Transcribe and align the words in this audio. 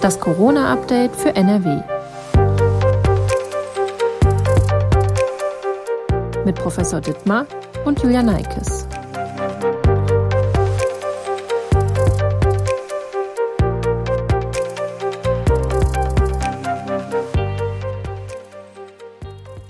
Das 0.00 0.18
Corona-Update 0.18 1.14
für 1.14 1.36
NRW. 1.36 1.82
Mit 6.46 6.56
Professor 6.56 7.02
Dittmar 7.02 7.44
und 7.84 8.02
Julia 8.02 8.22
Neikes. 8.22 8.86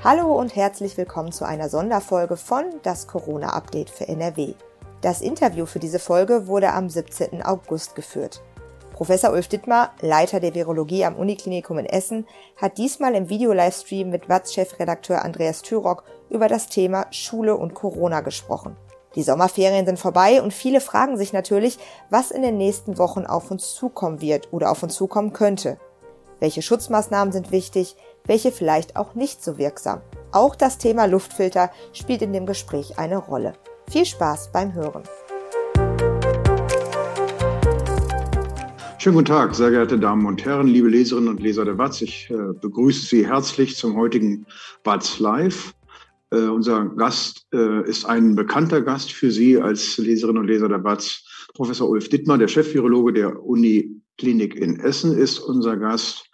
Hallo 0.05 0.39
und 0.39 0.55
herzlich 0.55 0.97
willkommen 0.97 1.33
zu 1.33 1.45
einer 1.45 1.69
Sonderfolge 1.69 2.37
von 2.37 2.67
Das 2.85 3.09
Corona-Update 3.09 3.91
für 3.91 4.07
NRW. 4.07 4.55
Das 5.01 5.23
Interview 5.23 5.67
für 5.67 5.81
diese 5.81 5.99
Folge 5.99 6.47
wurde 6.47 6.73
am 6.73 6.89
17. 6.89 7.43
August 7.43 7.97
geführt. 7.97 8.43
Professor 9.01 9.33
Ulf 9.33 9.49
Dittmar, 9.49 9.93
Leiter 10.03 10.41
der 10.41 10.55
Virologie 10.55 11.07
am 11.07 11.17
Uniklinikum 11.17 11.79
in 11.79 11.87
Essen, 11.87 12.27
hat 12.59 12.77
diesmal 12.77 13.15
im 13.15 13.31
Video-Livestream 13.31 14.11
mit 14.11 14.29
WATS-Chefredakteur 14.29 15.25
Andreas 15.25 15.63
Thürock 15.63 16.05
über 16.29 16.49
das 16.49 16.67
Thema 16.67 17.07
Schule 17.11 17.57
und 17.57 17.73
Corona 17.73 18.21
gesprochen. 18.21 18.77
Die 19.15 19.23
Sommerferien 19.23 19.87
sind 19.87 19.99
vorbei 19.99 20.43
und 20.43 20.53
viele 20.53 20.83
fragen 20.83 21.17
sich 21.17 21.33
natürlich, 21.33 21.79
was 22.11 22.31
in 22.31 22.43
den 22.43 22.59
nächsten 22.59 22.99
Wochen 22.99 23.25
auf 23.25 23.51
uns 23.51 23.75
zukommen 23.75 24.21
wird 24.21 24.53
oder 24.53 24.71
auf 24.71 24.83
uns 24.83 24.97
zukommen 24.97 25.33
könnte. 25.33 25.79
Welche 26.39 26.61
Schutzmaßnahmen 26.61 27.33
sind 27.33 27.53
wichtig, 27.53 27.97
welche 28.27 28.53
vielleicht 28.53 28.97
auch 28.97 29.15
nicht 29.15 29.43
so 29.43 29.57
wirksam. 29.57 30.03
Auch 30.31 30.55
das 30.55 30.77
Thema 30.77 31.07
Luftfilter 31.07 31.71
spielt 31.95 32.21
in 32.21 32.35
dem 32.35 32.45
Gespräch 32.45 32.99
eine 32.99 33.17
Rolle. 33.17 33.55
Viel 33.91 34.05
Spaß 34.05 34.51
beim 34.53 34.75
Hören. 34.75 35.05
Schönen 39.03 39.15
guten 39.15 39.29
Tag, 39.29 39.55
sehr 39.55 39.71
geehrte 39.71 39.99
Damen 39.99 40.27
und 40.27 40.45
Herren, 40.45 40.67
liebe 40.67 40.91
Leserinnen 40.91 41.31
und 41.31 41.41
Leser 41.41 41.65
der 41.65 41.79
WAZ. 41.79 42.03
Ich 42.03 42.29
äh, 42.29 42.35
begrüße 42.61 43.07
Sie 43.07 43.27
herzlich 43.27 43.75
zum 43.75 43.97
heutigen 43.97 44.45
WAZ 44.85 45.21
Live. 45.21 45.73
Äh, 46.31 46.41
unser 46.41 46.85
Gast 46.85 47.47
äh, 47.55 47.83
ist 47.89 48.05
ein 48.05 48.35
bekannter 48.35 48.83
Gast 48.83 49.11
für 49.11 49.31
Sie 49.31 49.59
als 49.59 49.97
Leserinnen 49.97 50.43
und 50.43 50.49
Leser 50.49 50.69
der 50.69 50.85
WAZ. 50.85 51.25
Professor 51.55 51.89
Ulf 51.89 52.11
Dittmar, 52.11 52.37
der 52.37 52.49
Chefvirologe 52.49 53.15
der 53.15 53.43
Uniklinik 53.43 54.55
in 54.55 54.79
Essen, 54.79 55.17
ist 55.17 55.39
unser 55.39 55.79
Gast. 55.79 56.30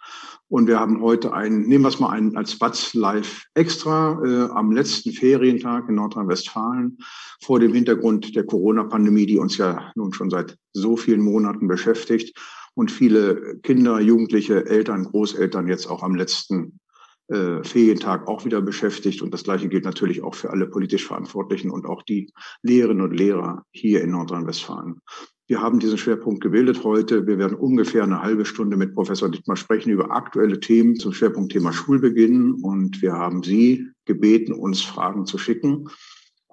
Und 0.49 0.67
wir 0.67 0.79
haben 0.79 1.01
heute 1.01 1.33
einen, 1.33 1.67
nehmen 1.67 1.83
wir 1.83 1.89
es 1.89 1.99
mal 1.99 2.09
einen 2.09 2.37
als 2.37 2.57
Batz 2.57 2.93
Live 2.93 3.45
Extra 3.53 4.21
äh, 4.23 4.49
am 4.51 4.71
letzten 4.71 5.11
Ferientag 5.11 5.89
in 5.89 5.95
Nordrhein-Westfalen 5.95 6.97
vor 7.41 7.59
dem 7.59 7.73
Hintergrund 7.73 8.33
der 8.35 8.45
Corona-Pandemie, 8.45 9.25
die 9.25 9.39
uns 9.39 9.57
ja 9.57 9.91
nun 9.95 10.13
schon 10.13 10.29
seit 10.29 10.57
so 10.71 10.95
vielen 10.95 11.21
Monaten 11.21 11.67
beschäftigt 11.67 12.39
und 12.75 12.91
viele 12.91 13.57
Kinder, 13.63 13.99
Jugendliche, 13.99 14.65
Eltern, 14.65 15.03
Großeltern 15.03 15.67
jetzt 15.67 15.87
auch 15.87 16.01
am 16.01 16.15
letzten 16.15 16.79
äh, 17.27 17.61
Ferientag 17.63 18.27
auch 18.27 18.45
wieder 18.45 18.61
beschäftigt. 18.61 19.21
Und 19.21 19.33
das 19.33 19.43
Gleiche 19.43 19.67
gilt 19.67 19.83
natürlich 19.83 20.23
auch 20.23 20.35
für 20.35 20.51
alle 20.51 20.67
politisch 20.67 21.05
Verantwortlichen 21.05 21.71
und 21.71 21.85
auch 21.85 22.03
die 22.03 22.31
Lehrerinnen 22.61 23.03
und 23.03 23.13
Lehrer 23.13 23.65
hier 23.71 24.01
in 24.01 24.11
Nordrhein-Westfalen. 24.11 25.01
Wir 25.49 25.61
haben 25.61 25.79
diesen 25.79 25.97
Schwerpunkt 25.97 26.41
gebildet 26.41 26.83
heute. 26.83 27.25
Wir 27.25 27.37
werden 27.37 27.57
ungefähr 27.57 28.03
eine 28.03 28.21
halbe 28.21 28.43
Stunde 28.43 28.75
mit 28.75 28.93
Professor 28.93 29.29
Dittmar 29.29 29.55
sprechen 29.55 29.91
über 29.91 30.11
aktuelle 30.11 30.59
Themen 30.59 30.97
zum 30.97 31.13
Schwerpunktthema 31.13 31.71
Schulbeginn. 31.71 32.55
Und 32.61 33.01
wir 33.01 33.13
haben 33.13 33.43
Sie 33.43 33.87
gebeten, 34.03 34.51
uns 34.51 34.81
Fragen 34.81 35.25
zu 35.25 35.37
schicken. 35.37 35.87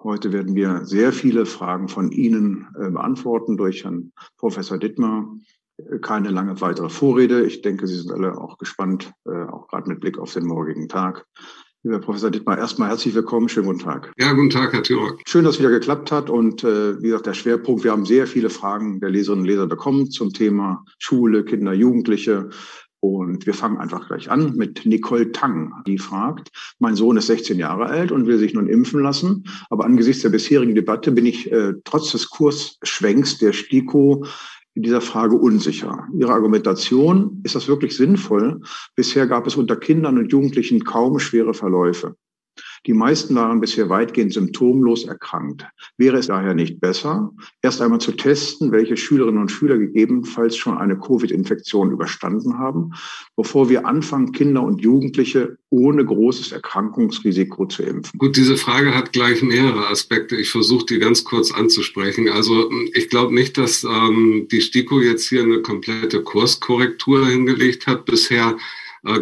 Heute 0.01 0.33
werden 0.33 0.55
wir 0.55 0.84
sehr 0.84 1.12
viele 1.12 1.45
Fragen 1.45 1.89
von 1.89 2.12
Ihnen 2.12 2.69
äh, 2.78 2.89
beantworten 2.89 3.56
durch 3.56 3.83
Herrn 3.83 4.12
Professor 4.39 4.78
Dittmar. 4.78 5.29
Keine 6.01 6.31
lange 6.31 6.61
weitere 6.61 6.89
Vorrede. 6.89 7.45
Ich 7.45 7.62
denke, 7.62 7.89
Sie 7.89 7.97
sind 7.97 8.12
alle 8.12 8.39
auch 8.39 8.58
gespannt, 8.58 9.12
äh, 9.27 9.42
auch 9.47 9.67
gerade 9.67 9.89
mit 9.89 9.98
Blick 9.98 10.19
auf 10.19 10.33
den 10.33 10.47
morgigen 10.47 10.89
Tag. 10.89 11.27
Lieber 11.86 11.98
Professor 11.98 12.30
Dittmar, 12.30 12.56
erstmal 12.56 12.89
herzlich 12.89 13.14
willkommen. 13.14 13.50
Schönen 13.50 13.67
guten 13.67 13.80
Tag. 13.80 14.11
Ja, 14.18 14.33
guten 14.33 14.48
Tag, 14.48 14.72
Herr 14.72 14.83
Thürock. 14.83 15.20
Schön, 15.27 15.45
dass 15.45 15.56
es 15.56 15.61
wieder 15.61 15.68
geklappt 15.68 16.11
hat. 16.11 16.30
Und 16.30 16.64
äh, 16.64 16.98
wie 17.02 17.08
gesagt, 17.08 17.27
der 17.27 17.34
Schwerpunkt, 17.34 17.84
wir 17.84 17.92
haben 17.92 18.06
sehr 18.06 18.27
viele 18.27 18.48
Fragen 18.48 19.00
der 19.00 19.11
Leserinnen 19.11 19.42
und 19.42 19.50
Leser 19.50 19.67
bekommen 19.67 20.11
zum 20.11 20.33
Thema 20.33 20.83
Schule, 20.98 21.44
Kinder, 21.44 21.74
Jugendliche. 21.74 22.48
Und 23.00 23.44
wir 23.44 23.52
fangen 23.52 23.77
einfach 23.77 24.06
gleich 24.06 24.30
an 24.30 24.56
mit 24.56 24.86
Nicole 24.86 25.30
Tang, 25.33 25.74
die 25.86 25.98
fragt, 25.98 26.48
mein 26.78 26.96
Sohn 26.96 27.18
ist 27.18 27.27
16 27.27 27.58
Jahre 27.58 27.84
alt 27.84 28.11
und 28.11 28.27
will 28.27 28.39
sich 28.39 28.55
nun 28.55 28.67
impfen 28.67 29.02
lassen. 29.02 29.44
Aber 29.68 29.84
angesichts 29.84 30.23
der 30.23 30.30
bisherigen 30.30 30.74
Debatte 30.74 31.12
bin 31.12 31.27
ich 31.27 31.52
äh, 31.52 31.74
trotz 31.84 32.12
des 32.12 32.30
Kursschwenks 32.30 33.36
der 33.36 33.52
STIKO 33.52 34.24
in 34.74 34.83
dieser 34.83 35.01
Frage 35.01 35.36
unsicher. 35.36 36.08
Ihre 36.18 36.33
Argumentation, 36.33 37.40
ist 37.45 37.55
das 37.55 37.68
wirklich 37.68 37.96
sinnvoll? 37.96 38.61
Bisher 38.96 39.27
gab 39.27 39.46
es 39.46 39.57
unter 39.57 39.77
Kindern 39.77 40.18
und 40.18 40.33
Jugendlichen 40.33 40.85
kaum 40.85 41.18
schwere 41.18 41.55
Verläufe. 41.55 42.17
Die 42.86 42.92
meisten 42.92 43.34
waren 43.34 43.61
bisher 43.61 43.89
weitgehend 43.89 44.34
symptomlos 44.34 45.05
erkrankt. 45.05 45.67
Wäre 45.96 46.18
es 46.18 46.27
daher 46.27 46.55
nicht 46.55 46.80
besser, 46.80 47.33
erst 47.62 47.80
einmal 47.80 48.00
zu 48.00 48.12
testen, 48.12 48.72
welche 48.72 48.96
Schülerinnen 48.96 49.40
und 49.40 49.50
Schüler 49.50 49.78
gegebenenfalls 49.78 50.56
schon 50.56 50.77
eine 50.77 50.98
Covid-Infektion 50.98 51.90
überstanden 51.90 52.58
haben, 52.58 52.90
bevor 53.36 53.70
wir 53.70 53.86
anfangen, 53.86 54.33
Kinder 54.33 54.62
und 54.62 54.83
Jugendliche 54.83 55.56
ohne 55.70 56.05
großes 56.05 56.52
Erkrankungsrisiko 56.52 57.67
zu 57.67 57.83
impfen? 57.84 58.18
Gut, 58.18 58.36
diese 58.36 58.56
Frage 58.56 58.94
hat 58.94 59.12
gleich 59.12 59.42
mehrere 59.42 59.89
Aspekte. 59.89 60.36
Ich 60.36 60.50
versuche 60.50 60.84
die 60.86 60.98
ganz 60.98 61.24
kurz 61.24 61.52
anzusprechen. 61.52 62.28
Also 62.28 62.70
ich 62.92 63.08
glaube 63.08 63.34
nicht, 63.34 63.56
dass 63.56 63.84
ähm, 63.84 64.46
die 64.50 64.61
STIKO 64.61 65.00
jetzt 65.00 65.28
hier 65.28 65.42
eine 65.42 65.62
komplette 65.62 66.23
Kurskorrektur 66.23 67.27
hingelegt 67.27 67.86
hat. 67.86 68.05
Bisher 68.05 68.56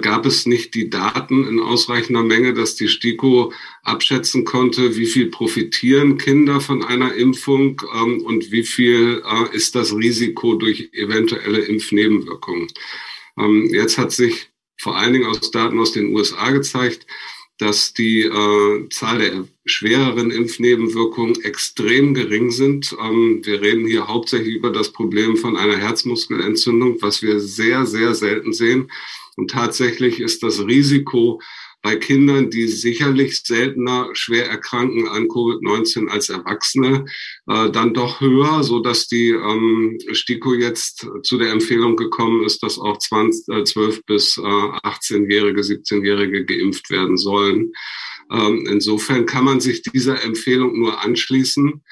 gab 0.00 0.26
es 0.26 0.46
nicht 0.46 0.74
die 0.74 0.88
Daten 0.90 1.46
in 1.46 1.58
ausreichender 1.58 2.22
Menge, 2.22 2.54
dass 2.54 2.76
die 2.76 2.88
STIKO 2.88 3.52
abschätzen 3.82 4.44
konnte, 4.44 4.96
wie 4.96 5.06
viel 5.06 5.26
profitieren 5.26 6.18
Kinder 6.18 6.60
von 6.60 6.84
einer 6.84 7.14
Impfung 7.14 7.82
ähm, 7.94 8.22
und 8.24 8.52
wie 8.52 8.62
viel 8.62 9.22
äh, 9.26 9.56
ist 9.56 9.74
das 9.74 9.94
Risiko 9.94 10.54
durch 10.54 10.90
eventuelle 10.92 11.58
Impfnebenwirkungen. 11.58 12.68
Ähm, 13.38 13.68
jetzt 13.72 13.98
hat 13.98 14.12
sich 14.12 14.50
vor 14.78 14.96
allen 14.96 15.12
Dingen 15.12 15.26
aus 15.26 15.50
Daten 15.50 15.78
aus 15.78 15.92
den 15.92 16.14
USA 16.14 16.50
gezeigt, 16.50 17.06
dass 17.58 17.94
die 17.94 18.22
äh, 18.22 18.88
Zahl 18.88 19.18
der 19.18 19.48
schwereren 19.64 20.30
Impfnebenwirkungen 20.30 21.42
extrem 21.44 22.14
gering 22.14 22.50
sind. 22.50 22.94
Ähm, 23.00 23.40
wir 23.44 23.60
reden 23.60 23.86
hier 23.86 24.08
hauptsächlich 24.08 24.54
über 24.54 24.70
das 24.70 24.92
Problem 24.92 25.36
von 25.36 25.56
einer 25.56 25.76
Herzmuskelentzündung, 25.76 27.00
was 27.00 27.22
wir 27.22 27.38
sehr, 27.38 27.86
sehr 27.86 28.14
selten 28.14 28.52
sehen. 28.52 28.90
Und 29.36 29.50
tatsächlich 29.50 30.20
ist 30.20 30.42
das 30.42 30.60
Risiko 30.66 31.40
bei 31.82 31.96
Kindern, 31.96 32.48
die 32.48 32.68
sicherlich 32.68 33.42
seltener 33.42 34.08
schwer 34.12 34.48
erkranken 34.48 35.08
an 35.08 35.26
Covid-19 35.26 36.08
als 36.08 36.28
Erwachsene, 36.28 37.04
äh, 37.48 37.70
dann 37.70 37.92
doch 37.92 38.20
höher, 38.20 38.62
so 38.62 38.78
dass 38.78 39.08
die 39.08 39.30
ähm, 39.30 39.98
STIKO 40.12 40.54
jetzt 40.54 41.08
zu 41.24 41.38
der 41.38 41.50
Empfehlung 41.50 41.96
gekommen 41.96 42.44
ist, 42.44 42.62
dass 42.62 42.78
auch 42.78 42.98
20, 42.98 43.48
äh, 43.48 43.64
12 43.64 44.04
bis 44.06 44.38
äh, 44.38 44.42
18-Jährige, 44.42 45.60
17-Jährige 45.60 46.44
geimpft 46.44 46.88
werden 46.90 47.16
sollen. 47.16 47.72
Ähm, 48.30 48.66
insofern 48.70 49.26
kann 49.26 49.44
man 49.44 49.60
sich 49.60 49.82
dieser 49.82 50.22
Empfehlung 50.22 50.78
nur 50.78 51.02
anschließen. 51.02 51.82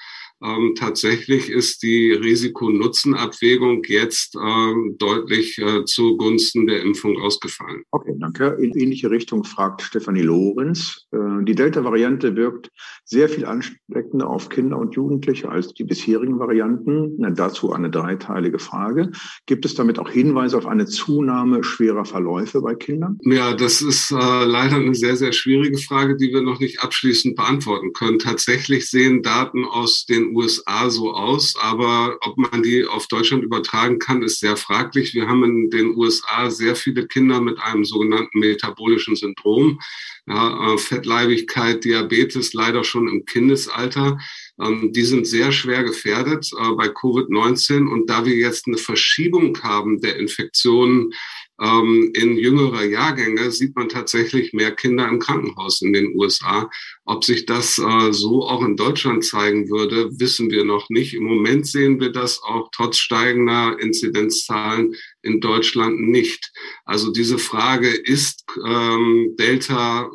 Ähm, 0.42 0.74
tatsächlich 0.76 1.50
ist 1.50 1.82
die 1.82 2.12
Risiko-Nutzen-Abwägung 2.12 3.82
jetzt 3.86 4.36
ähm, 4.36 4.96
deutlich 4.98 5.58
äh, 5.58 5.84
zugunsten 5.84 6.66
der 6.66 6.82
Impfung 6.82 7.20
ausgefallen. 7.20 7.82
Okay, 7.90 8.14
danke. 8.18 8.56
In 8.60 8.72
ähnliche 8.72 9.10
Richtung 9.10 9.44
fragt 9.44 9.82
Stefanie 9.82 10.22
Lorenz. 10.22 11.06
Äh, 11.12 11.44
die 11.44 11.54
Delta-Variante 11.54 12.36
wirkt 12.36 12.70
sehr 13.04 13.28
viel 13.28 13.44
ansteckender 13.44 14.28
auf 14.28 14.48
Kinder 14.48 14.78
und 14.78 14.94
Jugendliche 14.94 15.50
als 15.50 15.74
die 15.74 15.84
bisherigen 15.84 16.38
Varianten. 16.38 17.16
Na, 17.18 17.30
dazu 17.30 17.72
eine 17.72 17.90
dreiteilige 17.90 18.58
Frage. 18.58 19.10
Gibt 19.46 19.66
es 19.66 19.74
damit 19.74 19.98
auch 19.98 20.08
Hinweise 20.08 20.56
auf 20.56 20.66
eine 20.66 20.86
Zunahme 20.86 21.62
schwerer 21.64 22.04
Verläufe 22.04 22.62
bei 22.62 22.74
Kindern? 22.74 23.18
Ja, 23.24 23.52
das 23.52 23.82
ist 23.82 24.10
äh, 24.10 24.44
leider 24.44 24.76
eine 24.76 24.94
sehr, 24.94 25.16
sehr 25.16 25.32
schwierige 25.32 25.78
Frage, 25.78 26.16
die 26.16 26.32
wir 26.32 26.40
noch 26.40 26.60
nicht 26.60 26.80
abschließend 26.80 27.36
beantworten 27.36 27.92
können. 27.92 28.18
Tatsächlich 28.18 28.88
sehen 28.88 29.22
Daten 29.22 29.64
aus 29.64 30.06
den 30.06 30.29
USA 30.34 30.90
so 30.90 31.12
aus, 31.12 31.54
aber 31.60 32.18
ob 32.20 32.36
man 32.36 32.62
die 32.62 32.84
auf 32.84 33.06
Deutschland 33.06 33.42
übertragen 33.42 33.98
kann, 33.98 34.22
ist 34.22 34.40
sehr 34.40 34.56
fraglich. 34.56 35.14
Wir 35.14 35.28
haben 35.28 35.44
in 35.44 35.70
den 35.70 35.96
USA 35.96 36.50
sehr 36.50 36.76
viele 36.76 37.06
Kinder 37.06 37.40
mit 37.40 37.58
einem 37.60 37.84
sogenannten 37.84 38.38
metabolischen 38.38 39.16
Syndrom, 39.16 39.80
ja, 40.26 40.74
äh, 40.74 40.78
Fettleibigkeit, 40.78 41.84
Diabetes, 41.84 42.52
leider 42.52 42.84
schon 42.84 43.08
im 43.08 43.24
Kindesalter. 43.24 44.18
Ähm, 44.60 44.92
die 44.92 45.02
sind 45.02 45.26
sehr 45.26 45.52
schwer 45.52 45.84
gefährdet 45.84 46.50
äh, 46.58 46.72
bei 46.72 46.86
Covid-19. 46.86 47.88
Und 47.88 48.08
da 48.10 48.24
wir 48.24 48.34
jetzt 48.34 48.66
eine 48.66 48.76
Verschiebung 48.76 49.58
haben 49.62 50.00
der 50.00 50.16
Infektionen 50.16 51.12
ähm, 51.60 52.10
in 52.14 52.36
jüngere 52.36 52.84
Jahrgänge, 52.84 53.50
sieht 53.50 53.76
man 53.76 53.88
tatsächlich 53.88 54.52
mehr 54.52 54.72
Kinder 54.72 55.08
im 55.08 55.18
Krankenhaus 55.18 55.82
in 55.82 55.92
den 55.92 56.14
USA. 56.16 56.70
Ob 57.04 57.24
sich 57.24 57.46
das 57.46 57.78
äh, 57.78 58.12
so 58.12 58.46
auch 58.46 58.62
in 58.62 58.76
Deutschland 58.76 59.24
zeigen 59.24 59.68
würde, 59.68 60.10
wissen 60.18 60.50
wir 60.50 60.64
noch 60.64 60.88
nicht. 60.88 61.14
Im 61.14 61.24
Moment 61.24 61.66
sehen 61.66 62.00
wir 62.00 62.12
das 62.12 62.42
auch 62.42 62.70
trotz 62.72 62.98
steigender 62.98 63.78
Inzidenzzahlen 63.78 64.94
in 65.22 65.40
Deutschland 65.40 66.00
nicht. 66.00 66.50
Also 66.84 67.12
diese 67.12 67.38
Frage, 67.38 67.88
ist 67.88 68.44
ähm, 68.66 69.34
Delta 69.38 70.10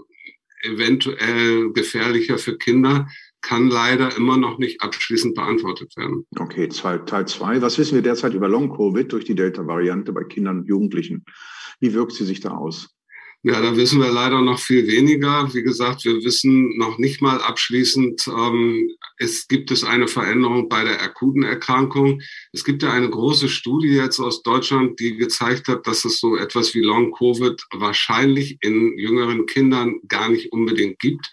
eventuell 0.64 1.72
gefährlicher 1.74 2.38
für 2.38 2.58
Kinder, 2.58 3.08
kann 3.46 3.70
leider 3.70 4.18
immer 4.18 4.38
noch 4.38 4.58
nicht 4.58 4.82
abschließend 4.82 5.36
beantwortet 5.36 5.96
werden. 5.96 6.26
Okay, 6.36 6.68
Teil 6.68 7.28
zwei. 7.28 7.62
Was 7.62 7.78
wissen 7.78 7.94
wir 7.94 8.02
derzeit 8.02 8.34
über 8.34 8.50
Long-Covid 8.50 9.12
durch 9.12 9.26
die 9.26 9.36
Delta-Variante 9.36 10.12
bei 10.14 10.24
Kindern 10.24 10.62
und 10.62 10.68
Jugendlichen? 10.68 11.24
Wie 11.80 11.94
wirkt 11.94 12.14
sie 12.14 12.26
sich 12.26 12.40
da 12.40 12.52
aus? 12.52 12.90
Ja, 13.44 13.62
da 13.62 13.78
wissen 13.78 14.02
wir 14.02 14.12
leider 14.12 14.42
noch 14.42 14.58
viel 14.58 14.88
weniger. 14.88 15.48
Wie 15.54 15.62
gesagt, 15.62 16.04
wir 16.06 16.24
wissen 16.24 16.76
noch 16.78 16.98
nicht 16.98 17.22
mal 17.22 17.40
abschließend, 17.40 18.28
ähm, 18.28 18.90
es 19.20 19.48
gibt 19.48 19.70
es 19.70 19.84
eine 19.84 20.08
Veränderung 20.08 20.68
bei 20.68 20.84
der 20.84 21.04
akuten 21.04 21.44
Erkrankung. 21.44 22.22
Es 22.52 22.66
gibt 22.66 22.82
ja 22.82 22.92
eine 22.92 23.12
große 23.12 23.48
Studie 23.48 23.90
jetzt 23.90 24.20
aus 24.20 24.42
Deutschland, 24.42 25.00
die 25.00 25.18
gezeigt 25.18 25.68
hat, 25.68 25.86
dass 25.86 26.04
es 26.06 26.20
so 26.20 26.36
etwas 26.36 26.74
wie 26.74 26.82
Long-Covid 26.82 27.64
wahrscheinlich 27.76 28.58
in 28.62 28.98
jüngeren 28.98 29.46
Kindern 29.46 30.00
gar 30.08 30.30
nicht 30.30 30.52
unbedingt 30.52 30.98
gibt. 30.98 31.32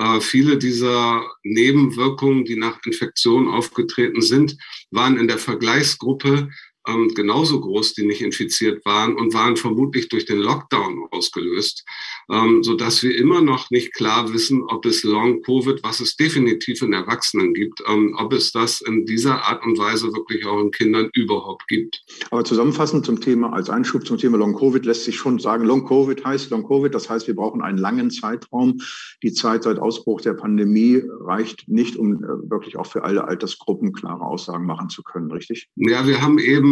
Äh, 0.00 0.22
viele 0.22 0.56
dieser 0.56 1.30
Nebenwirkungen, 1.42 2.46
die 2.46 2.56
nach 2.56 2.80
Infektion 2.86 3.48
aufgetreten 3.48 4.22
sind, 4.22 4.56
waren 4.90 5.18
in 5.18 5.28
der 5.28 5.36
Vergleichsgruppe 5.36 6.48
ähm, 6.88 7.08
genauso 7.14 7.60
groß, 7.60 7.94
die 7.94 8.06
nicht 8.06 8.22
infiziert 8.22 8.84
waren 8.84 9.16
und 9.16 9.34
waren 9.34 9.56
vermutlich 9.56 10.08
durch 10.08 10.24
den 10.24 10.38
Lockdown 10.38 11.06
ausgelöst, 11.10 11.84
ähm, 12.30 12.62
so 12.62 12.74
dass 12.74 13.02
wir 13.02 13.16
immer 13.16 13.42
noch 13.42 13.70
nicht 13.70 13.92
klar 13.92 14.32
wissen, 14.32 14.62
ob 14.62 14.86
es 14.86 15.02
Long 15.02 15.42
Covid, 15.42 15.82
was 15.82 16.00
es 16.00 16.16
definitiv 16.16 16.82
in 16.82 16.92
Erwachsenen 16.92 17.54
gibt, 17.54 17.82
ähm, 17.86 18.16
ob 18.18 18.32
es 18.32 18.52
das 18.52 18.80
in 18.80 19.04
dieser 19.04 19.42
Art 19.44 19.64
und 19.64 19.78
Weise 19.78 20.12
wirklich 20.12 20.46
auch 20.46 20.60
in 20.60 20.70
Kindern 20.70 21.10
überhaupt 21.12 21.68
gibt. 21.68 22.02
Aber 22.30 22.44
zusammenfassend 22.44 23.04
zum 23.04 23.20
Thema, 23.20 23.52
als 23.52 23.68
Einschub 23.68 24.06
zum 24.06 24.18
Thema 24.18 24.38
Long 24.38 24.54
Covid 24.54 24.84
lässt 24.84 25.04
sich 25.04 25.16
schon 25.16 25.38
sagen, 25.38 25.64
Long 25.64 25.86
Covid 25.86 26.24
heißt 26.24 26.50
Long 26.50 26.66
Covid, 26.66 26.94
das 26.94 27.10
heißt, 27.10 27.26
wir 27.26 27.34
brauchen 27.34 27.62
einen 27.62 27.78
langen 27.78 28.10
Zeitraum. 28.10 28.80
Die 29.22 29.32
Zeit 29.32 29.64
seit 29.64 29.78
Ausbruch 29.78 30.20
der 30.20 30.34
Pandemie 30.34 31.02
reicht 31.20 31.68
nicht, 31.68 31.96
um 31.96 32.24
äh, 32.24 32.50
wirklich 32.50 32.76
auch 32.76 32.86
für 32.86 33.04
alle 33.04 33.24
Altersgruppen 33.24 33.92
klare 33.92 34.24
Aussagen 34.24 34.64
machen 34.64 34.88
zu 34.88 35.02
können, 35.02 35.30
richtig? 35.30 35.68
Ja, 35.76 36.06
wir 36.06 36.22
haben 36.22 36.38
eben 36.38 36.69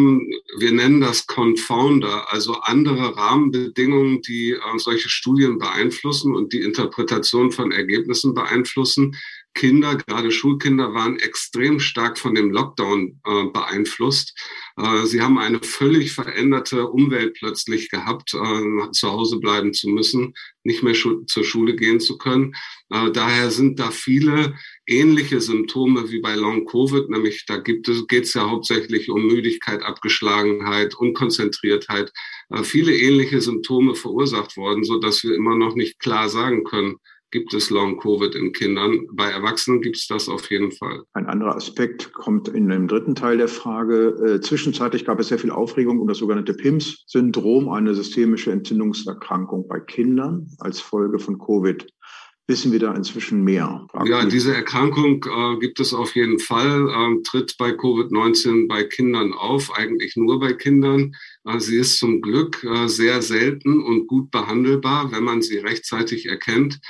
wir 0.59 0.73
nennen 0.73 1.01
das 1.01 1.27
Confounder, 1.27 2.33
also 2.33 2.55
andere 2.61 3.17
Rahmenbedingungen, 3.17 4.23
die 4.23 4.53
äh, 4.53 4.79
solche 4.79 5.09
Studien 5.09 5.59
beeinflussen 5.59 6.35
und 6.35 6.53
die 6.53 6.63
Interpretation 6.63 7.53
von 7.53 7.73
Ergebnissen 7.73 8.35
beeinflussen. 8.35 9.17
Kinder, 9.59 9.97
gerade 9.97 10.31
Schulkinder, 10.31 10.95
waren 10.95 11.19
extrem 11.19 11.81
stark 11.81 12.17
von 12.17 12.37
dem 12.37 12.53
Lockdown 12.53 13.21
äh, 13.27 13.45
beeinflusst. 13.53 14.39
Äh, 14.77 15.05
sie 15.05 15.21
haben 15.21 15.37
eine 15.37 15.59
völlig 15.59 16.13
veränderte 16.13 16.87
Umwelt 16.87 17.35
plötzlich 17.35 17.91
gehabt, 17.91 18.35
äh, 18.35 18.91
zu 18.93 19.11
Hause 19.11 19.41
bleiben 19.41 19.75
zu 19.75 19.89
müssen, 19.89 20.35
nicht 20.63 20.85
mehr 20.85 20.95
schu 20.95 21.25
zur 21.25 21.43
Schule 21.43 21.75
gehen 21.75 21.99
zu 21.99 22.19
können. 22.19 22.55
Äh, 22.91 23.11
daher 23.11 23.51
sind 23.51 23.81
da 23.81 23.91
viele 23.91 24.55
ähnliche 24.87 25.41
Symptome 25.41 26.09
wie 26.13 26.21
bei 26.21 26.37
Long 26.37 26.65
Covid, 26.65 27.11
nämlich 27.11 27.45
da 27.47 27.57
gibt 27.57 27.89
es, 27.89 28.07
geht 28.07 28.25
es 28.25 28.35
ja 28.35 28.49
hauptsächlich 28.49 29.11
um 29.11 29.27
Müdigkeit, 29.27 29.83
Abgeschlagenheit, 29.83 30.95
Unkonzentriertheit, 30.95 32.13
äh, 32.51 32.63
viele 32.63 32.97
ähnliche 32.97 33.41
Symptome 33.41 33.97
verursacht 33.97 34.57
worden, 34.57 34.85
so 34.85 35.01
dass 35.01 35.25
wir 35.25 35.35
immer 35.35 35.57
noch 35.57 35.75
nicht 35.75 35.99
klar 35.99 36.29
sagen 36.29 36.63
können, 36.63 36.99
gibt 37.31 37.55
es 37.55 37.71
Long-Covid 37.71 38.35
in 38.35 38.53
Kindern. 38.53 39.07
Bei 39.13 39.31
Erwachsenen 39.31 39.81
gibt 39.81 39.97
es 39.97 40.07
das 40.07 40.29
auf 40.29 40.51
jeden 40.51 40.73
Fall. 40.73 41.03
Ein 41.13 41.27
anderer 41.27 41.57
Aspekt 41.57 42.13
kommt 42.13 42.49
in 42.49 42.69
dem 42.69 42.89
dritten 42.89 43.15
Teil 43.15 43.39
der 43.39 43.49
Frage. 43.49 44.09
Äh, 44.25 44.41
zwischenzeitlich 44.41 45.05
gab 45.05 45.21
es 45.21 45.29
sehr 45.29 45.39
viel 45.39 45.51
Aufregung 45.51 46.01
um 46.01 46.09
das 46.09 46.19
sogenannte 46.19 46.55
PIMS-Syndrom, 46.55 47.69
eine 47.69 47.95
systemische 47.95 48.53
Entzündungserkrankung 48.53 49.69
bei 49.69 49.81
Kindern 49.81 50.49
als 50.59 50.81
Folge 50.81 51.19
von 51.19 51.39
Covid 51.39 51.87
wissen 52.49 52.73
wir 52.73 52.79
da 52.79 52.95
inzwischen 52.95 53.45
mehr? 53.45 53.87
Ja, 54.07 54.25
diese 54.25 54.55
Erkrankung 54.55 55.25
äh, 55.25 55.59
gibt 55.61 55.81
es 55.81 55.93
auf 55.93 56.17
jeden 56.17 56.39
Fall, 56.39 56.89
äh, 56.89 57.23
tritt 57.23 57.57
bei 57.59 57.71
Covid-19 57.71 58.67
bei 58.67 58.85
Kindern 58.85 59.35
auf, 59.35 59.71
eigentlich 59.77 60.17
nur 60.17 60.41
bei 60.41 60.55
Kindern. 60.55 61.15
Äh, 61.45 61.61
sie 61.61 61.77
ist 61.77 61.99
zum 61.99 62.23
Glück 62.23 62.65
äh, 62.65 62.89
sehr 62.89 63.21
selten 63.21 63.83
und 63.83 64.07
gut 64.07 64.31
behandelbar, 64.31 65.13
wenn 65.13 65.25
man 65.25 65.43
sie 65.43 65.59
rechtzeitig 65.59 66.27
erkennt. 66.27 66.81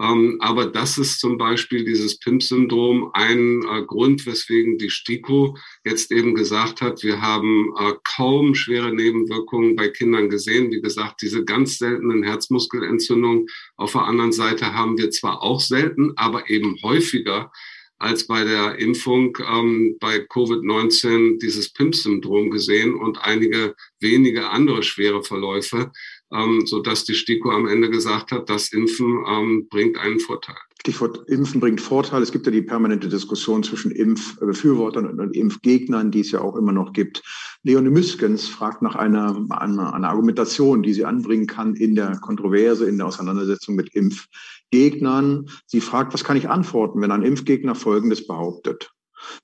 Ähm, 0.00 0.36
aber 0.40 0.66
das 0.66 0.96
ist 0.98 1.18
zum 1.20 1.38
Beispiel 1.38 1.84
dieses 1.84 2.18
PIMP-Syndrom 2.18 3.10
ein 3.14 3.62
äh, 3.62 3.82
Grund, 3.84 4.26
weswegen 4.26 4.78
die 4.78 4.90
STIKO 4.90 5.56
jetzt 5.84 6.12
eben 6.12 6.34
gesagt 6.34 6.80
hat, 6.80 7.02
wir 7.02 7.20
haben 7.20 7.74
äh, 7.78 7.94
kaum 8.04 8.54
schwere 8.54 8.94
Nebenwirkungen 8.94 9.74
bei 9.74 9.88
Kindern 9.88 10.28
gesehen. 10.28 10.70
Wie 10.70 10.80
gesagt, 10.80 11.22
diese 11.22 11.44
ganz 11.44 11.78
seltenen 11.78 12.22
Herzmuskelentzündungen. 12.22 13.46
Auf 13.76 13.92
der 13.92 14.02
anderen 14.02 14.32
Seite 14.32 14.74
haben 14.74 14.96
wir 14.98 15.10
zwar 15.10 15.42
auch 15.42 15.60
selten, 15.60 16.12
aber 16.16 16.48
eben 16.48 16.76
häufiger 16.82 17.50
als 17.98 18.26
bei 18.26 18.44
der 18.44 18.78
Impfung 18.78 19.36
ähm, 19.44 19.96
bei 19.98 20.18
Covid-19 20.18 21.40
dieses 21.40 21.72
PIMP-Syndrom 21.72 22.50
gesehen 22.50 22.94
und 22.94 23.18
einige 23.18 23.74
wenige 23.98 24.50
andere 24.50 24.84
schwere 24.84 25.24
Verläufe 25.24 25.90
ähm, 26.32 26.66
so 26.66 26.80
dass 26.80 27.04
die 27.04 27.14
STIKO 27.14 27.50
am 27.50 27.66
Ende 27.66 27.90
gesagt 27.90 28.32
hat, 28.32 28.48
das 28.50 28.72
Impfen 28.72 29.24
ähm, 29.28 29.66
bringt 29.68 29.98
einen 29.98 30.20
Vorteil. 30.20 30.56
Stichwort 30.80 31.28
Impfen 31.28 31.60
bringt 31.60 31.80
Vorteil. 31.80 32.22
Es 32.22 32.30
gibt 32.30 32.46
ja 32.46 32.52
die 32.52 32.62
permanente 32.62 33.08
Diskussion 33.08 33.62
zwischen 33.62 33.90
Impfbefürwortern 33.90 35.18
und 35.18 35.36
Impfgegnern, 35.36 36.10
die 36.10 36.20
es 36.20 36.30
ja 36.30 36.40
auch 36.40 36.56
immer 36.56 36.72
noch 36.72 36.92
gibt. 36.92 37.22
Leonie 37.64 37.90
Müskens 37.90 38.46
fragt 38.46 38.80
nach 38.80 38.94
einer, 38.94 39.44
einer, 39.50 39.92
einer 39.92 40.08
Argumentation, 40.08 40.82
die 40.82 40.94
sie 40.94 41.04
anbringen 41.04 41.46
kann 41.46 41.74
in 41.74 41.96
der 41.96 42.18
Kontroverse, 42.20 42.88
in 42.88 42.96
der 42.96 43.06
Auseinandersetzung 43.06 43.74
mit 43.74 43.94
Impfgegnern. 43.94 45.50
Sie 45.66 45.80
fragt, 45.80 46.14
was 46.14 46.24
kann 46.24 46.36
ich 46.36 46.48
antworten, 46.48 47.00
wenn 47.00 47.10
ein 47.10 47.22
Impfgegner 47.22 47.74
Folgendes 47.74 48.26
behauptet? 48.26 48.90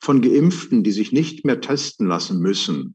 Von 0.01 0.23
Geimpften, 0.23 0.85
die 0.85 0.93
sich 0.93 1.11
nicht 1.11 1.45
mehr 1.45 1.61
testen 1.61 2.07
lassen 2.07 2.39
müssen, 2.41 2.95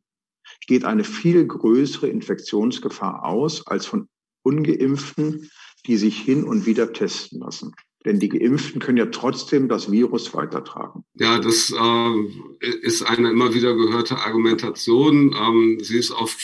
geht 0.67 0.85
eine 0.85 1.03
viel 1.03 1.45
größere 1.45 2.07
Infektionsgefahr 2.07 3.25
aus 3.25 3.65
als 3.67 3.85
von 3.85 4.07
ungeimpften, 4.43 5.49
die 5.85 5.97
sich 5.97 6.19
hin 6.19 6.43
und 6.43 6.65
wieder 6.65 6.93
testen 6.93 7.39
lassen. 7.39 7.73
Denn 8.05 8.19
die 8.19 8.29
Geimpften 8.29 8.79
können 8.79 8.97
ja 8.97 9.07
trotzdem 9.07 9.67
das 9.67 9.91
Virus 9.91 10.33
weitertragen. 10.33 11.03
Ja, 11.15 11.39
das 11.39 11.71
äh, 11.71 12.69
ist 12.81 13.01
eine 13.03 13.29
immer 13.29 13.53
wieder 13.53 13.75
gehörte 13.75 14.17
Argumentation. 14.17 15.35
Ähm, 15.37 15.79
sie 15.81 15.97
ist 15.97 16.11
auf 16.11 16.37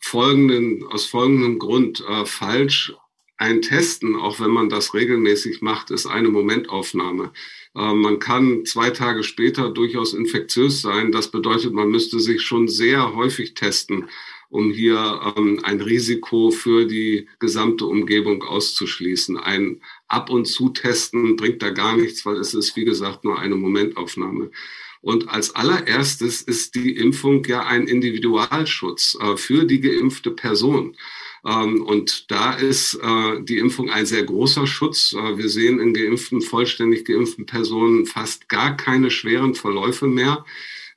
folgenden, 0.00 0.84
aus 0.84 1.04
folgendem 1.04 1.58
Grund 1.58 2.02
äh, 2.08 2.24
falsch. 2.24 2.94
Ein 3.42 3.60
Testen, 3.60 4.14
auch 4.14 4.38
wenn 4.38 4.52
man 4.52 4.68
das 4.68 4.94
regelmäßig 4.94 5.62
macht, 5.62 5.90
ist 5.90 6.06
eine 6.06 6.28
Momentaufnahme. 6.28 7.32
Äh, 7.74 7.92
man 7.92 8.20
kann 8.20 8.64
zwei 8.66 8.90
Tage 8.90 9.24
später 9.24 9.68
durchaus 9.68 10.14
infektiös 10.14 10.80
sein. 10.80 11.10
Das 11.10 11.32
bedeutet, 11.32 11.72
man 11.72 11.90
müsste 11.90 12.20
sich 12.20 12.42
schon 12.42 12.68
sehr 12.68 13.16
häufig 13.16 13.54
testen, 13.54 14.08
um 14.48 14.70
hier 14.70 15.34
ähm, 15.36 15.58
ein 15.64 15.80
Risiko 15.80 16.52
für 16.52 16.86
die 16.86 17.26
gesamte 17.40 17.86
Umgebung 17.86 18.44
auszuschließen. 18.44 19.36
Ein 19.36 19.80
Ab- 20.06 20.30
und 20.30 20.44
Zutesten 20.44 21.34
bringt 21.34 21.62
da 21.62 21.70
gar 21.70 21.96
nichts, 21.96 22.24
weil 22.24 22.36
es 22.36 22.54
ist, 22.54 22.76
wie 22.76 22.84
gesagt, 22.84 23.24
nur 23.24 23.40
eine 23.40 23.56
Momentaufnahme. 23.56 24.52
Und 25.00 25.28
als 25.28 25.52
allererstes 25.56 26.42
ist 26.42 26.76
die 26.76 26.94
Impfung 26.94 27.44
ja 27.46 27.66
ein 27.66 27.88
Individualschutz 27.88 29.18
äh, 29.20 29.36
für 29.36 29.64
die 29.64 29.80
geimpfte 29.80 30.30
Person. 30.30 30.96
Ähm, 31.44 31.82
und 31.82 32.30
da 32.30 32.52
ist 32.52 32.94
äh, 32.94 33.42
die 33.42 33.58
Impfung 33.58 33.90
ein 33.90 34.06
sehr 34.06 34.22
großer 34.24 34.66
Schutz. 34.66 35.12
Äh, 35.12 35.38
wir 35.38 35.48
sehen 35.48 35.80
in 35.80 35.92
geimpften, 35.92 36.40
vollständig 36.40 37.04
geimpften 37.04 37.46
Personen 37.46 38.06
fast 38.06 38.48
gar 38.48 38.76
keine 38.76 39.10
schweren 39.10 39.54
Verläufe 39.54 40.06
mehr. 40.06 40.44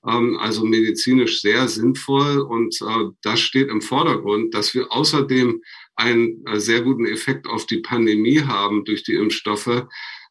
Ähm, 0.08 0.38
also 0.38 0.64
medizinisch 0.64 1.42
sehr 1.42 1.68
sinnvoll. 1.68 2.40
Und 2.40 2.80
äh, 2.82 3.10
das 3.24 3.40
steht 3.40 3.70
im 3.70 3.82
Vordergrund, 3.82 4.54
dass 4.54 4.76
wir 4.76 4.92
außerdem 4.92 5.64
einen 5.96 6.44
sehr 6.56 6.82
guten 6.82 7.08
Effekt 7.08 7.48
auf 7.48 7.66
die 7.66 7.80
Pandemie 7.80 8.42
haben 8.42 8.86
durch 8.86 9.04
die 9.04 9.16
Impfstoffe. 9.16 9.88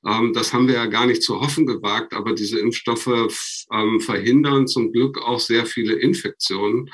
Ähm, 0.07 0.33
das 0.33 0.53
haben 0.53 0.69
wir 0.69 0.75
ja 0.75 0.87
gar 0.87 1.07
nicht 1.07 1.25
zu 1.25 1.41
hoffen 1.41 1.67
gewagt, 1.67 2.13
aber 2.13 2.35
diese 2.35 2.61
Impfstoffe 2.61 3.67
verhindern 4.01 4.69
zum 4.69 4.93
Glück 4.93 5.19
auch 5.19 5.41
sehr 5.41 5.65
viele 5.65 5.95
Infektionen. 5.95 6.91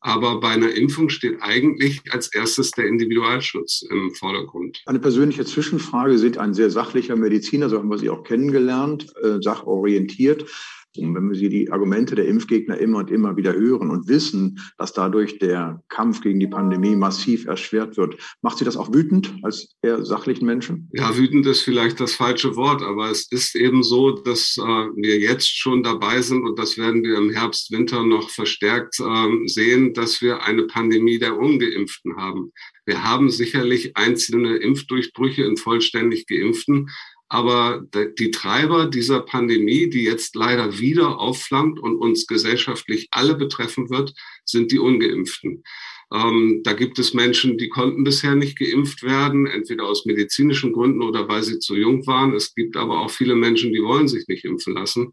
Aber 0.00 0.40
bei 0.40 0.48
einer 0.48 0.72
Impfung 0.74 1.10
steht 1.10 1.42
eigentlich 1.42 2.00
als 2.10 2.32
erstes 2.34 2.70
der 2.70 2.86
Individualschutz 2.86 3.82
im 3.82 4.14
Vordergrund. 4.14 4.82
Eine 4.86 4.98
persönliche 4.98 5.44
Zwischenfrage. 5.44 6.12
Sie 6.12 6.18
sind 6.18 6.38
ein 6.38 6.54
sehr 6.54 6.70
sachlicher 6.70 7.16
Mediziner, 7.16 7.68
so 7.68 7.78
haben 7.78 7.90
wir 7.90 7.98
Sie 7.98 8.08
auch 8.08 8.24
kennengelernt, 8.24 9.14
äh, 9.22 9.42
sachorientiert. 9.42 10.46
Und 10.96 11.14
wenn 11.14 11.30
wir 11.30 11.48
die 11.48 11.70
Argumente 11.70 12.14
der 12.14 12.26
Impfgegner 12.26 12.78
immer 12.78 12.98
und 12.98 13.10
immer 13.10 13.36
wieder 13.36 13.54
hören 13.54 13.90
und 13.90 14.08
wissen, 14.08 14.58
dass 14.76 14.92
dadurch 14.92 15.38
der 15.38 15.82
Kampf 15.88 16.20
gegen 16.20 16.40
die 16.40 16.48
Pandemie 16.48 16.96
massiv 16.96 17.46
erschwert 17.46 17.96
wird, 17.96 18.16
macht 18.42 18.58
Sie 18.58 18.64
das 18.64 18.76
auch 18.76 18.92
wütend 18.92 19.32
als 19.42 19.76
eher 19.82 20.04
sachlichen 20.04 20.46
Menschen? 20.46 20.88
Ja, 20.92 21.16
wütend 21.16 21.46
ist 21.46 21.62
vielleicht 21.62 22.00
das 22.00 22.14
falsche 22.14 22.56
Wort, 22.56 22.82
aber 22.82 23.10
es 23.10 23.30
ist 23.30 23.54
eben 23.54 23.82
so, 23.82 24.10
dass 24.10 24.56
äh, 24.58 24.62
wir 24.62 25.20
jetzt 25.20 25.56
schon 25.56 25.82
dabei 25.82 26.22
sind 26.22 26.44
und 26.44 26.58
das 26.58 26.76
werden 26.76 27.04
wir 27.04 27.16
im 27.18 27.30
Herbst, 27.30 27.70
Winter 27.70 28.04
noch 28.04 28.30
verstärkt 28.30 28.98
äh, 28.98 29.46
sehen, 29.46 29.94
dass 29.94 30.20
wir 30.20 30.42
eine 30.42 30.64
Pandemie 30.64 31.18
der 31.18 31.38
Ungeimpften 31.38 32.16
haben. 32.16 32.52
Wir 32.84 33.04
haben 33.04 33.30
sicherlich 33.30 33.96
einzelne 33.96 34.56
Impfdurchbrüche 34.56 35.44
in 35.44 35.56
vollständig 35.56 36.26
Geimpften, 36.26 36.90
aber 37.30 37.86
die 38.18 38.32
Treiber 38.32 38.86
dieser 38.86 39.20
Pandemie, 39.20 39.88
die 39.88 40.02
jetzt 40.02 40.34
leider 40.34 40.78
wieder 40.80 41.20
aufflammt 41.20 41.78
und 41.78 41.96
uns 41.96 42.26
gesellschaftlich 42.26 43.06
alle 43.12 43.36
betreffen 43.36 43.88
wird, 43.88 44.12
sind 44.44 44.72
die 44.72 44.80
ungeimpften. 44.80 45.62
Ähm, 46.12 46.62
da 46.64 46.72
gibt 46.72 46.98
es 46.98 47.14
Menschen, 47.14 47.56
die 47.56 47.68
konnten 47.68 48.02
bisher 48.02 48.34
nicht 48.34 48.58
geimpft 48.58 49.04
werden, 49.04 49.46
entweder 49.46 49.84
aus 49.84 50.06
medizinischen 50.06 50.72
Gründen 50.72 51.02
oder 51.02 51.28
weil 51.28 51.44
sie 51.44 51.60
zu 51.60 51.76
jung 51.76 52.04
waren. 52.08 52.34
Es 52.34 52.52
gibt 52.52 52.76
aber 52.76 53.00
auch 53.00 53.10
viele 53.10 53.36
Menschen, 53.36 53.72
die 53.72 53.82
wollen 53.82 54.08
sich 54.08 54.26
nicht 54.26 54.44
impfen 54.44 54.74
lassen. 54.74 55.12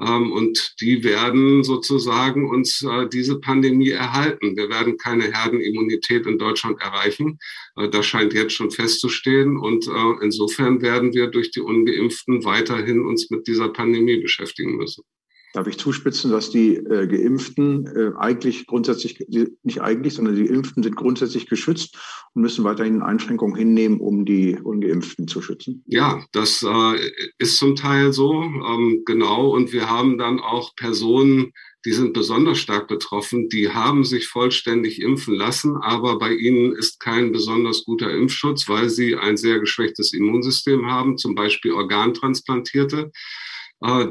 Ähm, 0.00 0.32
und 0.32 0.74
die 0.80 1.04
werden 1.04 1.64
sozusagen 1.64 2.48
uns 2.48 2.82
äh, 2.82 3.08
diese 3.08 3.38
Pandemie 3.40 3.90
erhalten. 3.90 4.56
Wir 4.56 4.68
werden 4.68 4.96
keine 4.96 5.24
Herdenimmunität 5.24 6.26
in 6.26 6.38
Deutschland 6.38 6.80
erreichen. 6.80 7.38
Äh, 7.76 7.88
das 7.88 8.06
scheint 8.06 8.32
jetzt 8.32 8.54
schon 8.54 8.70
festzustehen. 8.70 9.56
Und 9.56 9.86
äh, 9.86 10.24
insofern 10.24 10.80
werden 10.82 11.12
wir 11.12 11.28
durch 11.28 11.50
die 11.50 11.60
Ungeimpften 11.60 12.44
weiterhin 12.44 13.04
uns 13.04 13.30
mit 13.30 13.46
dieser 13.46 13.68
Pandemie 13.68 14.20
beschäftigen 14.20 14.76
müssen 14.76 15.04
darf 15.52 15.66
ich 15.66 15.78
zuspitzen, 15.78 16.30
dass 16.30 16.50
die 16.50 16.76
äh, 16.76 17.06
Geimpften 17.06 17.86
äh, 17.86 18.10
eigentlich 18.16 18.66
grundsätzlich, 18.66 19.26
nicht 19.62 19.80
eigentlich, 19.80 20.14
sondern 20.14 20.36
die 20.36 20.46
Geimpften 20.46 20.82
sind 20.82 20.96
grundsätzlich 20.96 21.46
geschützt 21.48 21.98
und 22.34 22.42
müssen 22.42 22.64
weiterhin 22.64 23.02
Einschränkungen 23.02 23.56
hinnehmen, 23.56 24.00
um 24.00 24.24
die 24.24 24.58
Ungeimpften 24.58 25.28
zu 25.28 25.42
schützen? 25.42 25.84
Ja, 25.86 26.24
das 26.32 26.62
äh, 26.62 27.10
ist 27.38 27.58
zum 27.58 27.76
Teil 27.76 28.12
so, 28.12 28.42
ähm, 28.42 29.02
genau. 29.04 29.50
Und 29.50 29.72
wir 29.72 29.90
haben 29.90 30.18
dann 30.18 30.40
auch 30.40 30.74
Personen, 30.74 31.52
die 31.84 31.92
sind 31.92 32.12
besonders 32.12 32.58
stark 32.58 32.86
betroffen, 32.86 33.48
die 33.48 33.70
haben 33.70 34.04
sich 34.04 34.28
vollständig 34.28 35.02
impfen 35.02 35.34
lassen, 35.34 35.76
aber 35.76 36.18
bei 36.18 36.32
ihnen 36.32 36.72
ist 36.72 37.00
kein 37.00 37.32
besonders 37.32 37.84
guter 37.84 38.10
Impfschutz, 38.10 38.68
weil 38.68 38.88
sie 38.88 39.16
ein 39.16 39.36
sehr 39.36 39.58
geschwächtes 39.58 40.12
Immunsystem 40.12 40.86
haben, 40.86 41.18
zum 41.18 41.34
Beispiel 41.34 41.72
Organtransplantierte. 41.72 43.10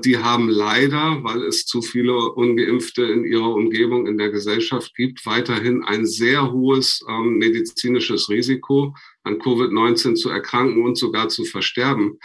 Die 0.04 0.18
haben 0.18 0.50
leider, 0.50 1.24
weil 1.24 1.44
es 1.44 1.66
zu 1.66 1.82
viele 1.82 2.34
ungeimpfte 2.34 3.04
in 3.04 3.24
ihrer 3.24 3.54
Umgebung 3.54 4.06
in 4.06 4.18
der 4.18 4.30
Gesellschaft 4.30 4.94
gibt, 4.96 5.26
weiterhin 5.26 5.82
ein 5.86 6.06
sehr 6.06 6.52
hohes 6.52 7.00
ähm, 7.08 7.38
medizinisches 7.38 8.28
Risiko, 8.28 8.94
an 9.24 9.40
Covid-19 9.40 10.16
zu 10.16 10.30
erkranken 10.30 10.84
und 10.84 10.98
sogar 10.98 11.30
zu 11.30 11.46
versterben 11.46 12.20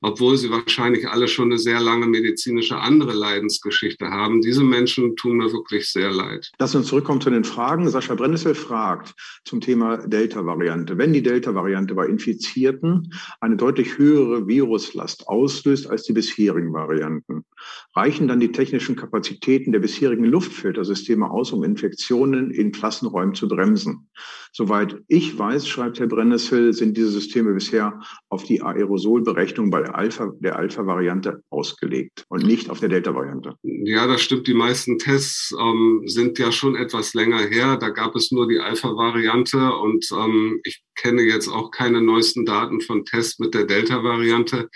obwohl 0.00 0.36
sie 0.36 0.50
wahrscheinlich 0.50 1.08
alle 1.08 1.28
schon 1.28 1.48
eine 1.48 1.58
sehr 1.58 1.80
lange 1.80 2.06
medizinische 2.06 2.76
andere 2.76 3.12
Leidensgeschichte 3.12 4.08
haben. 4.10 4.40
Diese 4.40 4.62
Menschen 4.62 5.16
tun 5.16 5.38
mir 5.38 5.52
wirklich 5.52 5.90
sehr 5.90 6.10
leid. 6.10 6.50
Lass 6.58 6.74
uns 6.74 6.86
zurückkommen 6.86 7.20
zu 7.20 7.30
den 7.30 7.44
Fragen. 7.44 7.88
Sascha 7.88 8.14
Brennnessel 8.14 8.54
fragt 8.54 9.14
zum 9.44 9.60
Thema 9.60 9.96
Delta-Variante. 10.06 10.98
Wenn 10.98 11.12
die 11.12 11.22
Delta-Variante 11.22 11.94
bei 11.94 12.06
Infizierten 12.06 13.12
eine 13.40 13.56
deutlich 13.56 13.98
höhere 13.98 14.46
Viruslast 14.46 15.26
auslöst 15.28 15.88
als 15.88 16.04
die 16.04 16.12
bisherigen 16.12 16.72
Varianten, 16.72 17.44
reichen 17.94 18.28
dann 18.28 18.40
die 18.40 18.52
technischen 18.52 18.94
Kapazitäten 18.94 19.72
der 19.72 19.80
bisherigen 19.80 20.24
Luftfiltersysteme 20.24 21.28
aus, 21.30 21.52
um 21.52 21.64
Infektionen 21.64 22.50
in 22.50 22.70
Klassenräumen 22.72 23.34
zu 23.34 23.48
bremsen? 23.48 24.08
Soweit 24.52 25.02
ich 25.08 25.38
weiß, 25.38 25.66
schreibt 25.66 25.98
Herr 25.98 26.06
Brennnessel, 26.06 26.72
sind 26.72 26.96
diese 26.96 27.10
Systeme 27.10 27.52
bisher 27.52 28.00
auf 28.28 28.44
die 28.44 28.62
Aerosolberechnung 28.62 29.70
bei 29.70 29.87
Alpha, 29.94 30.32
der 30.40 30.56
Alpha-Variante 30.56 31.42
ausgelegt 31.50 32.24
und 32.28 32.44
nicht 32.44 32.70
auf 32.70 32.80
der 32.80 32.88
Delta-Variante. 32.88 33.54
Ja, 33.62 34.06
das 34.06 34.22
stimmt. 34.22 34.46
Die 34.46 34.54
meisten 34.54 34.98
Tests 34.98 35.54
ähm, 35.58 36.02
sind 36.06 36.38
ja 36.38 36.52
schon 36.52 36.76
etwas 36.76 37.14
länger 37.14 37.40
her. 37.40 37.76
Da 37.76 37.90
gab 37.90 38.14
es 38.16 38.30
nur 38.30 38.48
die 38.48 38.58
Alpha-Variante 38.58 39.72
und 39.74 40.06
ähm, 40.12 40.60
ich 40.64 40.82
kenne 40.94 41.22
jetzt 41.22 41.48
auch 41.48 41.70
keine 41.70 42.00
neuesten 42.00 42.44
Daten 42.44 42.80
von 42.80 43.04
Tests 43.04 43.38
mit 43.38 43.54
der 43.54 43.64
Delta-Variante. 43.64 44.68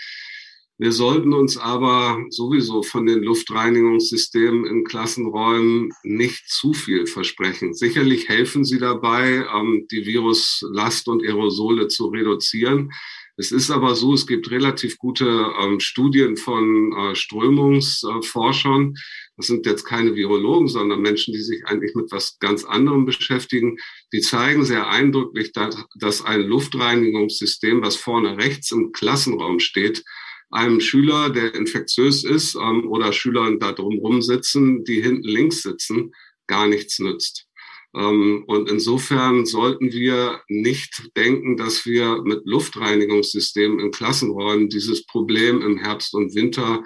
Wir 0.79 0.91
sollten 0.91 1.33
uns 1.33 1.55
aber 1.55 2.25
sowieso 2.29 2.81
von 2.81 3.05
den 3.05 3.21
Luftreinigungssystemen 3.21 4.65
in 4.65 4.83
Klassenräumen 4.83 5.91
nicht 6.03 6.49
zu 6.49 6.73
viel 6.73 7.05
versprechen. 7.05 7.75
Sicherlich 7.75 8.27
helfen 8.27 8.65
sie 8.65 8.79
dabei, 8.79 9.45
ähm, 9.55 9.87
die 9.91 10.05
Viruslast 10.05 11.07
und 11.07 11.23
Aerosole 11.23 11.89
zu 11.89 12.07
reduzieren. 12.07 12.91
Es 13.35 13.51
ist 13.51 13.71
aber 13.71 13.95
so, 13.95 14.13
es 14.13 14.27
gibt 14.27 14.51
relativ 14.51 14.99
gute 14.99 15.25
ähm, 15.59 15.79
Studien 15.79 16.37
von 16.37 16.93
äh, 16.93 17.15
Strömungsforschern. 17.15 18.93
Das 19.37 19.47
sind 19.47 19.65
jetzt 19.65 19.85
keine 19.85 20.15
Virologen, 20.15 20.67
sondern 20.67 21.01
Menschen, 21.01 21.33
die 21.33 21.41
sich 21.41 21.65
eigentlich 21.65 21.95
mit 21.95 22.11
was 22.11 22.37
ganz 22.37 22.63
anderem 22.63 23.05
beschäftigen. 23.05 23.77
Die 24.13 24.21
zeigen 24.21 24.65
sehr 24.65 24.87
eindrücklich, 24.87 25.51
dass, 25.51 25.83
dass 25.99 26.23
ein 26.23 26.41
Luftreinigungssystem, 26.41 27.81
was 27.81 27.95
vorne 27.95 28.37
rechts 28.37 28.71
im 28.71 28.91
Klassenraum 28.91 29.59
steht, 29.59 30.03
einem 30.51 30.79
Schüler, 30.79 31.31
der 31.31 31.55
infektiös 31.55 32.23
ist, 32.23 32.53
ähm, 32.53 32.87
oder 32.87 33.13
Schülern 33.13 33.59
da 33.59 33.71
drumherum 33.71 34.21
sitzen, 34.21 34.83
die 34.83 35.01
hinten 35.01 35.27
links 35.27 35.63
sitzen, 35.63 36.11
gar 36.45 36.67
nichts 36.67 36.99
nützt. 36.99 37.47
Ähm, 37.95 38.43
und 38.47 38.69
insofern 38.69 39.45
sollten 39.45 39.91
wir 39.91 40.41
nicht 40.47 41.11
denken, 41.15 41.57
dass 41.57 41.85
wir 41.85 42.21
mit 42.23 42.41
Luftreinigungssystemen 42.45 43.79
in 43.79 43.91
Klassenräumen 43.91 44.69
dieses 44.69 45.05
Problem 45.05 45.61
im 45.61 45.77
Herbst 45.77 46.13
und 46.13 46.35
Winter 46.35 46.83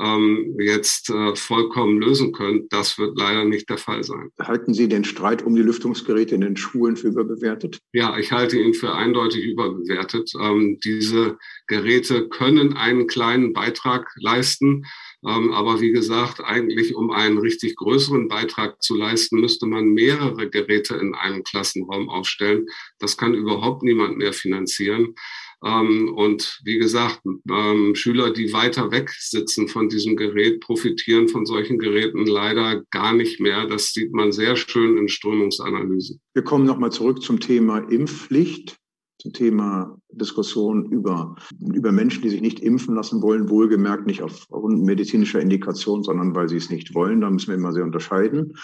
ähm, 0.00 0.56
jetzt 0.58 1.10
äh, 1.10 1.34
vollkommen 1.36 2.00
lösen 2.00 2.32
können. 2.32 2.66
Das 2.70 2.98
wird 2.98 3.18
leider 3.18 3.44
nicht 3.44 3.68
der 3.68 3.78
Fall 3.78 4.02
sein. 4.02 4.30
Halten 4.40 4.72
Sie 4.72 4.88
den 4.88 5.04
Streit 5.04 5.42
um 5.42 5.54
die 5.54 5.62
Lüftungsgeräte 5.62 6.34
in 6.34 6.40
den 6.40 6.56
Schulen 6.56 6.96
für 6.96 7.08
überbewertet? 7.08 7.78
Ja, 7.92 8.16
ich 8.18 8.32
halte 8.32 8.58
ihn 8.58 8.74
für 8.74 8.94
eindeutig 8.94 9.44
überbewertet. 9.44 10.32
Ähm, 10.40 10.78
diese 10.82 11.36
Geräte 11.66 12.28
können 12.28 12.76
einen 12.76 13.06
kleinen 13.06 13.52
Beitrag 13.52 14.10
leisten. 14.16 14.86
Ähm, 15.26 15.52
aber 15.52 15.80
wie 15.80 15.92
gesagt, 15.92 16.40
eigentlich 16.42 16.94
um 16.94 17.10
einen 17.10 17.38
richtig 17.38 17.76
größeren 17.76 18.28
Beitrag 18.28 18.82
zu 18.82 18.94
leisten, 18.96 19.40
müsste 19.40 19.66
man 19.66 19.92
mehrere 19.92 20.48
Geräte 20.48 20.94
in 20.96 21.14
einem 21.14 21.42
Klassenraum 21.44 22.08
aufstellen. 22.08 22.66
Das 22.98 23.16
kann 23.16 23.34
überhaupt 23.34 23.82
niemand 23.82 24.16
mehr 24.16 24.32
finanzieren. 24.32 25.14
Ähm, 25.62 26.14
und 26.14 26.60
wie 26.64 26.78
gesagt, 26.78 27.20
ähm, 27.50 27.94
Schüler, 27.94 28.32
die 28.32 28.52
weiter 28.52 28.90
weg 28.90 29.10
sitzen 29.18 29.68
von 29.68 29.90
diesem 29.90 30.16
Gerät, 30.16 30.60
profitieren 30.60 31.28
von 31.28 31.44
solchen 31.44 31.78
Geräten 31.78 32.24
leider 32.24 32.82
gar 32.90 33.12
nicht 33.12 33.40
mehr. 33.40 33.66
Das 33.66 33.92
sieht 33.92 34.12
man 34.12 34.32
sehr 34.32 34.56
schön 34.56 34.96
in 34.96 35.08
Strömungsanalysen. 35.08 36.20
Wir 36.32 36.44
kommen 36.44 36.64
nochmal 36.64 36.92
zurück 36.92 37.22
zum 37.22 37.40
Thema 37.40 37.78
Impfpflicht 37.90 38.79
zum 39.20 39.32
Thema 39.32 39.98
Diskussion 40.10 40.86
über, 40.90 41.36
über 41.60 41.92
Menschen, 41.92 42.22
die 42.22 42.30
sich 42.30 42.40
nicht 42.40 42.60
impfen 42.60 42.94
lassen 42.94 43.22
wollen, 43.22 43.48
wohlgemerkt 43.48 44.06
nicht 44.06 44.22
aufgrund 44.22 44.82
medizinischer 44.82 45.40
Indikation, 45.40 46.02
sondern 46.02 46.34
weil 46.34 46.48
sie 46.48 46.56
es 46.56 46.70
nicht 46.70 46.94
wollen. 46.94 47.20
Da 47.20 47.30
müssen 47.30 47.48
wir 47.48 47.56
immer 47.56 47.72
sehr 47.72 47.84
unterscheiden. 47.84 48.54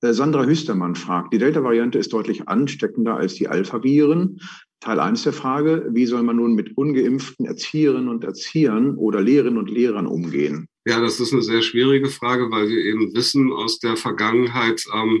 Äh, 0.00 0.12
Sandra 0.12 0.44
Hüstermann 0.44 0.94
fragt, 0.94 1.32
die 1.32 1.38
Delta-Variante 1.38 1.98
ist 1.98 2.12
deutlich 2.12 2.48
ansteckender 2.48 3.16
als 3.16 3.34
die 3.34 3.48
Alpha-Viren. 3.48 4.40
Teil 4.80 5.00
1 5.00 5.24
der 5.24 5.32
Frage, 5.32 5.88
wie 5.90 6.06
soll 6.06 6.22
man 6.22 6.36
nun 6.36 6.54
mit 6.54 6.76
ungeimpften 6.76 7.46
Erzieherinnen 7.46 8.08
und 8.08 8.22
Erziehern 8.22 8.94
oder 8.94 9.20
Lehrerinnen 9.20 9.58
und 9.58 9.70
Lehrern 9.70 10.06
umgehen? 10.06 10.68
Ja, 10.86 11.00
das 11.00 11.18
ist 11.18 11.32
eine 11.32 11.42
sehr 11.42 11.62
schwierige 11.62 12.08
Frage, 12.08 12.50
weil 12.50 12.68
wir 12.68 12.78
eben 12.78 13.12
wissen 13.14 13.52
aus 13.52 13.80
der 13.80 13.96
Vergangenheit, 13.96 14.82
ähm, 14.94 15.20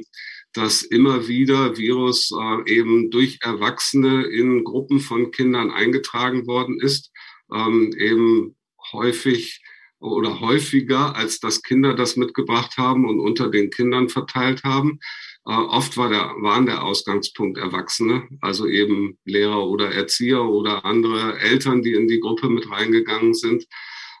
dass 0.54 0.82
immer 0.82 1.28
wieder 1.28 1.76
Virus 1.76 2.30
äh, 2.32 2.72
eben 2.72 3.10
durch 3.10 3.38
Erwachsene 3.42 4.24
in 4.24 4.64
Gruppen 4.64 5.00
von 5.00 5.30
Kindern 5.30 5.70
eingetragen 5.70 6.46
worden 6.46 6.80
ist, 6.80 7.12
ähm, 7.52 7.92
eben 7.96 8.56
häufig 8.92 9.62
oder 10.00 10.40
häufiger, 10.40 11.16
als 11.16 11.40
dass 11.40 11.62
Kinder 11.62 11.94
das 11.94 12.16
mitgebracht 12.16 12.76
haben 12.76 13.04
und 13.08 13.20
unter 13.20 13.50
den 13.50 13.70
Kindern 13.70 14.08
verteilt 14.08 14.62
haben. 14.64 15.00
Äh, 15.46 15.52
oft 15.52 15.96
war 15.96 16.08
der, 16.08 16.34
waren 16.40 16.66
der 16.66 16.84
Ausgangspunkt 16.84 17.58
Erwachsene, 17.58 18.28
also 18.40 18.66
eben 18.66 19.18
Lehrer 19.24 19.66
oder 19.66 19.92
Erzieher 19.92 20.44
oder 20.44 20.84
andere 20.84 21.38
Eltern, 21.40 21.82
die 21.82 21.94
in 21.94 22.06
die 22.06 22.20
Gruppe 22.20 22.48
mit 22.48 22.70
reingegangen 22.70 23.34
sind. 23.34 23.64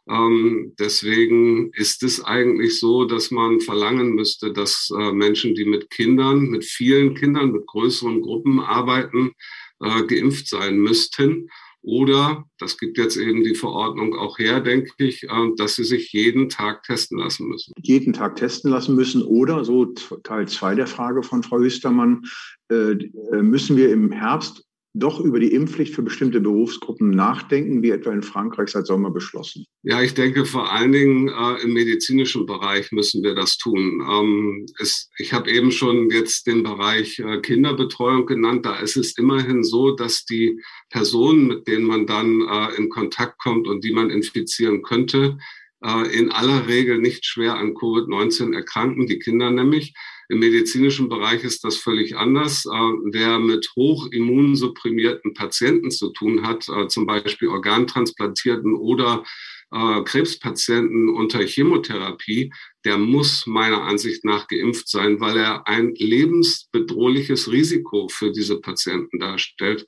Ähm, 0.08 0.74
deswegen 0.78 1.70
ist 1.72 2.02
es 2.02 2.24
eigentlich 2.24 2.78
so, 2.78 3.04
dass 3.04 3.30
man 3.30 3.60
verlangen 3.60 4.14
müsste, 4.14 4.52
dass 4.52 4.90
äh, 4.98 5.12
Menschen, 5.12 5.54
die 5.54 5.64
mit 5.64 5.90
Kindern, 5.90 6.48
mit 6.48 6.64
vielen 6.64 7.14
Kindern, 7.14 7.52
mit 7.52 7.66
größeren 7.66 8.22
Gruppen 8.22 8.60
arbeiten, 8.60 9.32
äh, 9.80 10.02
geimpft 10.04 10.48
sein 10.48 10.78
müssten. 10.78 11.48
Oder, 11.82 12.44
das 12.58 12.76
gibt 12.76 12.98
jetzt 12.98 13.16
eben 13.16 13.44
die 13.44 13.54
Verordnung 13.54 14.16
auch 14.16 14.38
her, 14.38 14.60
denke 14.60 14.92
ich, 14.98 15.22
äh, 15.24 15.50
dass 15.56 15.76
sie 15.76 15.84
sich 15.84 16.12
jeden 16.12 16.48
Tag 16.48 16.82
testen 16.82 17.18
lassen 17.18 17.48
müssen. 17.48 17.72
Jeden 17.80 18.12
Tag 18.12 18.36
testen 18.36 18.70
lassen 18.70 18.94
müssen. 18.94 19.22
Oder, 19.22 19.64
so 19.64 19.86
Teil 20.24 20.48
zwei 20.48 20.74
der 20.74 20.86
Frage 20.86 21.22
von 21.22 21.42
Frau 21.42 21.58
Hüstermann, 21.58 22.22
äh, 22.70 22.92
äh, 22.92 23.42
müssen 23.42 23.76
wir 23.76 23.92
im 23.92 24.10
Herbst 24.10 24.67
doch 24.94 25.20
über 25.20 25.38
die 25.38 25.52
Impfpflicht 25.52 25.94
für 25.94 26.02
bestimmte 26.02 26.40
Berufsgruppen 26.40 27.10
nachdenken, 27.10 27.82
wie 27.82 27.90
etwa 27.90 28.12
in 28.12 28.22
Frankreich 28.22 28.70
seit 28.70 28.86
Sommer 28.86 29.10
beschlossen? 29.10 29.64
Ja, 29.82 30.02
ich 30.02 30.14
denke 30.14 30.44
vor 30.44 30.72
allen 30.72 30.92
Dingen 30.92 31.28
äh, 31.28 31.62
im 31.62 31.72
medizinischen 31.72 32.46
Bereich 32.46 32.90
müssen 32.90 33.22
wir 33.22 33.34
das 33.34 33.58
tun. 33.58 34.02
Ähm, 34.10 34.66
es, 34.78 35.10
ich 35.18 35.32
habe 35.32 35.50
eben 35.50 35.70
schon 35.70 36.10
jetzt 36.10 36.46
den 36.46 36.62
Bereich 36.62 37.18
äh, 37.18 37.40
Kinderbetreuung 37.40 38.26
genannt. 38.26 38.66
Da 38.66 38.80
ist 38.80 38.96
es 38.96 39.16
immerhin 39.18 39.62
so, 39.62 39.94
dass 39.94 40.24
die 40.24 40.60
Personen, 40.90 41.46
mit 41.46 41.68
denen 41.68 41.84
man 41.84 42.06
dann 42.06 42.40
äh, 42.40 42.76
in 42.76 42.88
Kontakt 42.88 43.38
kommt 43.38 43.68
und 43.68 43.84
die 43.84 43.92
man 43.92 44.10
infizieren 44.10 44.82
könnte, 44.82 45.38
in 45.80 46.32
aller 46.32 46.66
Regel 46.66 46.98
nicht 46.98 47.24
schwer 47.24 47.54
an 47.54 47.74
Covid-19 47.74 48.52
erkranken, 48.52 49.06
die 49.06 49.20
Kinder 49.20 49.50
nämlich. 49.50 49.94
Im 50.30 50.40
medizinischen 50.40 51.08
Bereich 51.08 51.42
ist 51.42 51.64
das 51.64 51.78
völlig 51.78 52.16
anders. 52.16 52.66
Äh, 52.66 52.70
wer 53.12 53.38
mit 53.38 53.70
hochimmunsupprimierten 53.74 55.32
Patienten 55.32 55.90
zu 55.90 56.10
tun 56.12 56.46
hat, 56.46 56.68
äh, 56.68 56.86
zum 56.88 57.06
Beispiel 57.06 57.48
Organtransplantierten 57.48 58.74
oder 58.74 59.24
äh, 59.72 60.02
Krebspatienten 60.02 61.08
unter 61.08 61.40
Chemotherapie, 61.40 62.52
der 62.84 62.98
muss 62.98 63.46
meiner 63.46 63.84
Ansicht 63.84 64.22
nach 64.24 64.48
geimpft 64.48 64.90
sein, 64.90 65.18
weil 65.18 65.38
er 65.38 65.66
ein 65.66 65.94
lebensbedrohliches 65.94 67.50
Risiko 67.50 68.08
für 68.08 68.30
diese 68.30 68.60
Patienten 68.60 69.18
darstellt, 69.18 69.86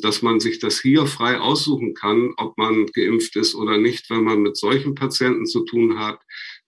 dass 0.00 0.22
man 0.22 0.40
sich 0.40 0.58
das 0.58 0.80
hier 0.80 1.06
frei 1.06 1.38
aussuchen 1.38 1.94
kann, 1.94 2.32
ob 2.36 2.58
man 2.58 2.86
geimpft 2.86 3.36
ist 3.36 3.54
oder 3.54 3.78
nicht, 3.78 4.10
wenn 4.10 4.24
man 4.24 4.40
mit 4.40 4.56
solchen 4.56 4.94
Patienten 4.94 5.46
zu 5.46 5.64
tun 5.64 5.98
hat. 5.98 6.20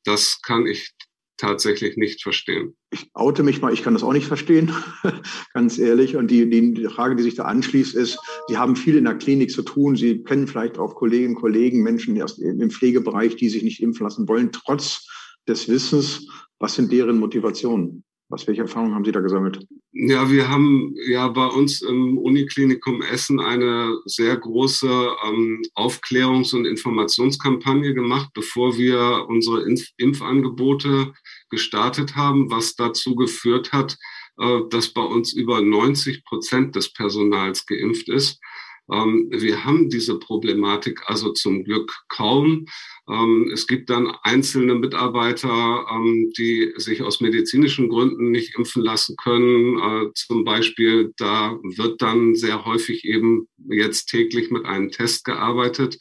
Das 0.04 0.40
kann 0.42 0.66
ich 0.66 0.92
tatsächlich 1.36 1.96
nicht 1.96 2.22
verstehen. 2.22 2.76
Ich 2.92 3.10
oute 3.14 3.42
mich 3.42 3.60
mal, 3.60 3.72
ich 3.72 3.82
kann 3.82 3.94
das 3.94 4.04
auch 4.04 4.12
nicht 4.12 4.28
verstehen, 4.28 4.72
ganz 5.54 5.78
ehrlich. 5.78 6.14
Und 6.14 6.30
die, 6.30 6.48
die 6.48 6.84
Frage, 6.84 7.16
die 7.16 7.24
sich 7.24 7.34
da 7.34 7.44
anschließt, 7.44 7.96
ist, 7.96 8.18
Sie 8.46 8.56
haben 8.56 8.76
viel 8.76 8.96
in 8.96 9.04
der 9.04 9.16
Klinik 9.16 9.50
zu 9.50 9.62
tun. 9.62 9.96
Sie 9.96 10.22
kennen 10.22 10.46
vielleicht 10.46 10.78
auch 10.78 10.94
Kolleginnen 10.94 11.34
und 11.34 11.40
Kollegen, 11.40 11.82
Menschen 11.82 12.16
im 12.16 12.70
Pflegebereich, 12.70 13.34
die 13.34 13.48
sich 13.48 13.64
nicht 13.64 13.82
impfen 13.82 14.04
lassen 14.04 14.28
wollen, 14.28 14.52
trotz 14.52 15.08
des 15.48 15.68
Wissens, 15.68 16.28
was 16.60 16.76
sind 16.76 16.92
deren 16.92 17.18
Motivationen? 17.18 18.04
Was, 18.32 18.46
welche 18.46 18.62
Erfahrungen 18.62 18.94
haben 18.94 19.04
Sie 19.04 19.12
da 19.12 19.20
gesammelt? 19.20 19.66
Ja, 19.92 20.30
wir 20.30 20.48
haben 20.48 20.94
ja 21.06 21.28
bei 21.28 21.44
uns 21.44 21.82
im 21.82 22.16
Uniklinikum 22.16 23.02
Essen 23.02 23.40
eine 23.40 23.94
sehr 24.06 24.34
große 24.38 24.88
ähm, 25.26 25.60
Aufklärungs- 25.74 26.54
und 26.54 26.64
Informationskampagne 26.64 27.92
gemacht, 27.92 28.30
bevor 28.32 28.78
wir 28.78 29.26
unsere 29.28 29.64
Impf 29.64 29.86
Impfangebote 29.98 31.12
gestartet 31.50 32.16
haben, 32.16 32.50
was 32.50 32.74
dazu 32.74 33.16
geführt 33.16 33.72
hat, 33.72 33.98
äh, 34.38 34.60
dass 34.70 34.94
bei 34.94 35.02
uns 35.02 35.34
über 35.34 35.60
90 35.60 36.24
Prozent 36.24 36.74
des 36.74 36.90
Personals 36.90 37.66
geimpft 37.66 38.08
ist. 38.08 38.40
Ähm, 38.90 39.28
wir 39.30 39.64
haben 39.64 39.88
diese 39.88 40.18
Problematik 40.18 41.02
also 41.06 41.32
zum 41.32 41.64
Glück 41.64 41.92
kaum. 42.08 42.66
Ähm, 43.08 43.50
es 43.52 43.66
gibt 43.66 43.90
dann 43.90 44.12
einzelne 44.22 44.74
Mitarbeiter, 44.74 45.86
ähm, 45.90 46.32
die 46.36 46.72
sich 46.76 47.02
aus 47.02 47.20
medizinischen 47.20 47.88
Gründen 47.88 48.30
nicht 48.30 48.56
impfen 48.56 48.82
lassen 48.82 49.16
können. 49.16 49.78
Äh, 49.78 50.12
zum 50.14 50.44
Beispiel, 50.44 51.12
da 51.16 51.58
wird 51.62 52.02
dann 52.02 52.34
sehr 52.34 52.64
häufig 52.64 53.04
eben 53.04 53.48
jetzt 53.68 54.06
täglich 54.06 54.50
mit 54.50 54.64
einem 54.64 54.90
Test 54.90 55.24
gearbeitet. 55.24 55.98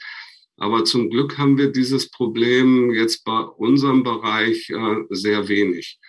Aber 0.58 0.84
zum 0.86 1.10
Glück 1.10 1.38
haben 1.38 1.58
wir 1.58 1.72
dieses 1.72 2.10
Problem 2.10 2.92
jetzt 2.92 3.24
bei 3.24 3.40
unserem 3.40 4.04
Bereich 4.04 4.70
äh, 4.70 5.04
sehr 5.10 5.48
wenig. 5.48 6.00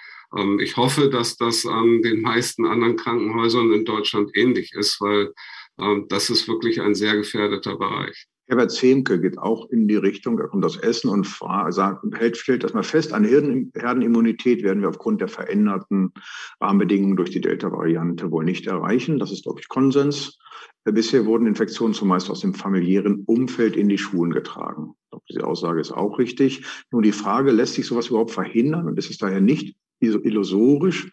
Ich 0.61 0.79
hoffe, 0.79 1.11
dass 1.11 1.37
das 1.37 1.67
an 1.67 2.00
den 2.00 2.23
meisten 2.23 2.64
anderen 2.64 2.97
Krankenhäusern 2.97 3.71
in 3.71 3.85
Deutschland 3.85 4.31
ähnlich 4.35 4.73
ist, 4.73 4.99
weil 4.99 5.35
das 6.09 6.31
ist 6.31 6.49
wirklich 6.49 6.81
ein 6.81 6.95
sehr 6.95 7.17
gefährdeter 7.17 7.76
Bereich. 7.76 8.26
Herbert 8.49 8.73
Zemke 8.73 9.21
geht 9.21 9.38
auch 9.38 9.71
in 9.71 9.88
die 9.88 9.97
Richtung, 9.97 10.38
er 10.38 10.49
kommt 10.49 10.64
aus 10.64 10.76
Essen 10.76 11.09
und 11.09 11.26
sagt, 11.71 12.05
hält, 12.14 12.37
stellt 12.37 12.64
das 12.64 12.75
mal 12.75 12.83
fest, 12.83 13.12
an 13.12 13.25
Herdenimmunität 13.25 14.62
werden 14.62 14.83
wir 14.83 14.91
aufgrund 14.91 15.21
der 15.21 15.29
veränderten 15.29 16.12
Rahmenbedingungen 16.61 17.17
durch 17.17 17.31
die 17.31 17.41
Delta-Variante 17.41 18.31
wohl 18.31 18.45
nicht 18.45 18.67
erreichen. 18.67 19.19
Das 19.19 19.30
ist, 19.30 19.45
glaube 19.45 19.61
ich, 19.61 19.69
Konsens. 19.69 20.39
Bisher 20.85 21.25
wurden 21.25 21.47
Infektionen 21.47 21.95
zumeist 21.95 22.28
aus 22.28 22.41
dem 22.41 22.54
familiären 22.54 23.23
Umfeld 23.26 23.76
in 23.76 23.89
die 23.89 23.99
Schulen 23.99 24.32
getragen. 24.32 24.95
Ich 25.04 25.11
glaube, 25.11 25.25
diese 25.30 25.47
Aussage 25.47 25.80
ist 25.80 25.93
auch 25.93 26.19
richtig. 26.19 26.65
Nun 26.91 27.04
die 27.04 27.13
Frage, 27.13 27.52
lässt 27.52 27.75
sich 27.75 27.87
sowas 27.87 28.08
überhaupt 28.08 28.32
verhindern? 28.32 28.89
Und 28.89 28.99
ist 28.99 29.08
es 29.08 29.19
daher 29.19 29.41
nicht 29.41 29.76
illusorisch, 30.00 31.13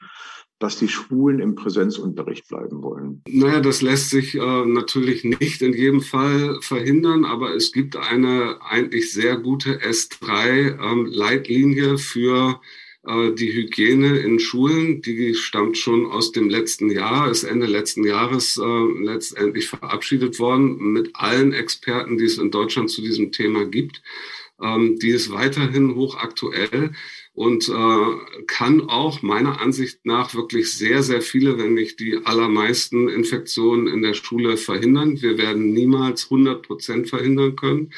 dass 0.59 0.77
die 0.77 0.89
Schulen 0.89 1.39
im 1.39 1.55
Präsenzunterricht 1.55 2.47
bleiben 2.47 2.83
wollen? 2.83 3.23
Naja, 3.27 3.61
das 3.61 3.81
lässt 3.81 4.09
sich 4.09 4.35
äh, 4.35 4.65
natürlich 4.65 5.23
nicht 5.23 5.61
in 5.61 5.73
jedem 5.73 6.01
Fall 6.01 6.59
verhindern, 6.61 7.25
aber 7.25 7.55
es 7.55 7.71
gibt 7.71 7.95
eine 7.95 8.61
eigentlich 8.61 9.11
sehr 9.11 9.37
gute 9.37 9.79
S3-Leitlinie 9.79 11.91
ähm, 11.91 11.97
für 11.97 12.59
äh, 13.07 13.31
die 13.31 13.53
Hygiene 13.53 14.19
in 14.19 14.39
Schulen. 14.39 15.01
Die 15.01 15.33
stammt 15.33 15.77
schon 15.77 16.05
aus 16.05 16.33
dem 16.33 16.49
letzten 16.49 16.91
Jahr, 16.91 17.31
ist 17.31 17.43
Ende 17.43 17.65
letzten 17.65 18.03
Jahres 18.03 18.57
äh, 18.57 19.03
letztendlich 19.03 19.69
verabschiedet 19.69 20.39
worden 20.39 20.91
mit 20.91 21.11
allen 21.13 21.53
Experten, 21.53 22.17
die 22.17 22.25
es 22.25 22.37
in 22.37 22.51
Deutschland 22.51 22.89
zu 22.89 23.01
diesem 23.01 23.31
Thema 23.31 23.65
gibt. 23.65 24.01
Ähm, 24.61 24.99
die 24.99 25.09
ist 25.09 25.31
weiterhin 25.31 25.95
hochaktuell 25.95 26.91
und 27.39 27.69
äh, 27.69 28.43
kann 28.47 28.89
auch 28.89 29.21
meiner 29.21 29.61
Ansicht 29.61 30.05
nach 30.05 30.35
wirklich 30.35 30.73
sehr, 30.73 31.03
sehr 31.03 31.21
viele, 31.21 31.57
wenn 31.57 31.73
nicht 31.73 32.01
die 32.01 32.19
allermeisten 32.25 33.07
Infektionen 33.07 33.87
in 33.87 34.01
der 34.01 34.13
Schule 34.13 34.57
verhindern. 34.57 35.21
Wir 35.21 35.37
werden 35.37 35.71
niemals 35.71 36.25
100 36.25 36.61
Prozent 36.61 37.07
verhindern 37.07 37.55
können. 37.55 37.93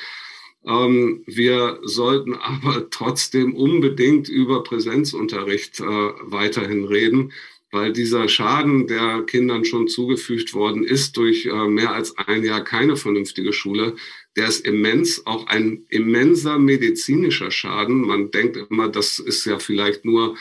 Ähm, 0.63 1.23
wir 1.25 1.79
sollten 1.81 2.35
aber 2.39 2.91
trotzdem 2.91 3.55
unbedingt 3.55 4.29
über 4.29 4.61
Präsenzunterricht 4.61 5.79
äh, 5.79 5.83
weiterhin 5.85 6.85
reden, 6.85 7.31
weil 7.71 7.93
dieser 7.93 8.29
Schaden, 8.29 8.85
der 8.85 9.23
Kindern 9.23 9.65
schon 9.65 9.87
zugefügt 9.87 10.53
worden 10.53 10.83
ist 10.83 11.17
durch 11.17 11.47
äh, 11.47 11.67
mehr 11.67 11.93
als 11.93 12.15
ein 12.15 12.43
Jahr 12.43 12.63
keine 12.63 12.95
vernünftige 12.95 13.53
Schule, 13.53 13.95
der 14.35 14.47
ist 14.47 14.65
immens, 14.65 15.25
auch 15.25 15.47
ein 15.47 15.85
immenser 15.89 16.57
medizinischer 16.57 17.51
Schaden. 17.51 18.01
Man 18.01 18.31
denkt 18.31 18.57
immer, 18.69 18.87
das 18.87 19.19
ist 19.19 19.45
ja 19.45 19.59
vielleicht 19.59 20.05
nur 20.05 20.35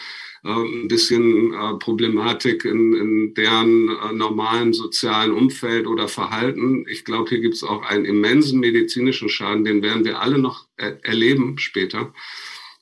äh, 0.44 0.48
ein 0.48 0.88
bisschen 0.88 1.53
äh, 1.53 1.74
Problematik 1.79 2.64
in, 2.64 2.94
in 2.94 3.35
deren 3.35 3.88
äh, 3.88 4.12
normalen 4.12 4.72
sozialen 4.72 5.33
Umfeld 5.33 5.87
oder 5.87 6.09
Verhalten. 6.09 6.87
Ich 6.88 7.05
glaube, 7.05 7.29
hier 7.29 7.40
gibt 7.40 7.55
es 7.55 7.62
auch 7.62 7.83
einen 7.83 8.05
immensen 8.05 8.61
medizinischen 8.61 9.29
Schaden, 9.29 9.64
den 9.64 9.83
werden 9.83 10.05
wir 10.05 10.20
alle 10.20 10.38
noch 10.38 10.66
er 10.76 11.05
erleben 11.05 11.59
später 11.59 12.14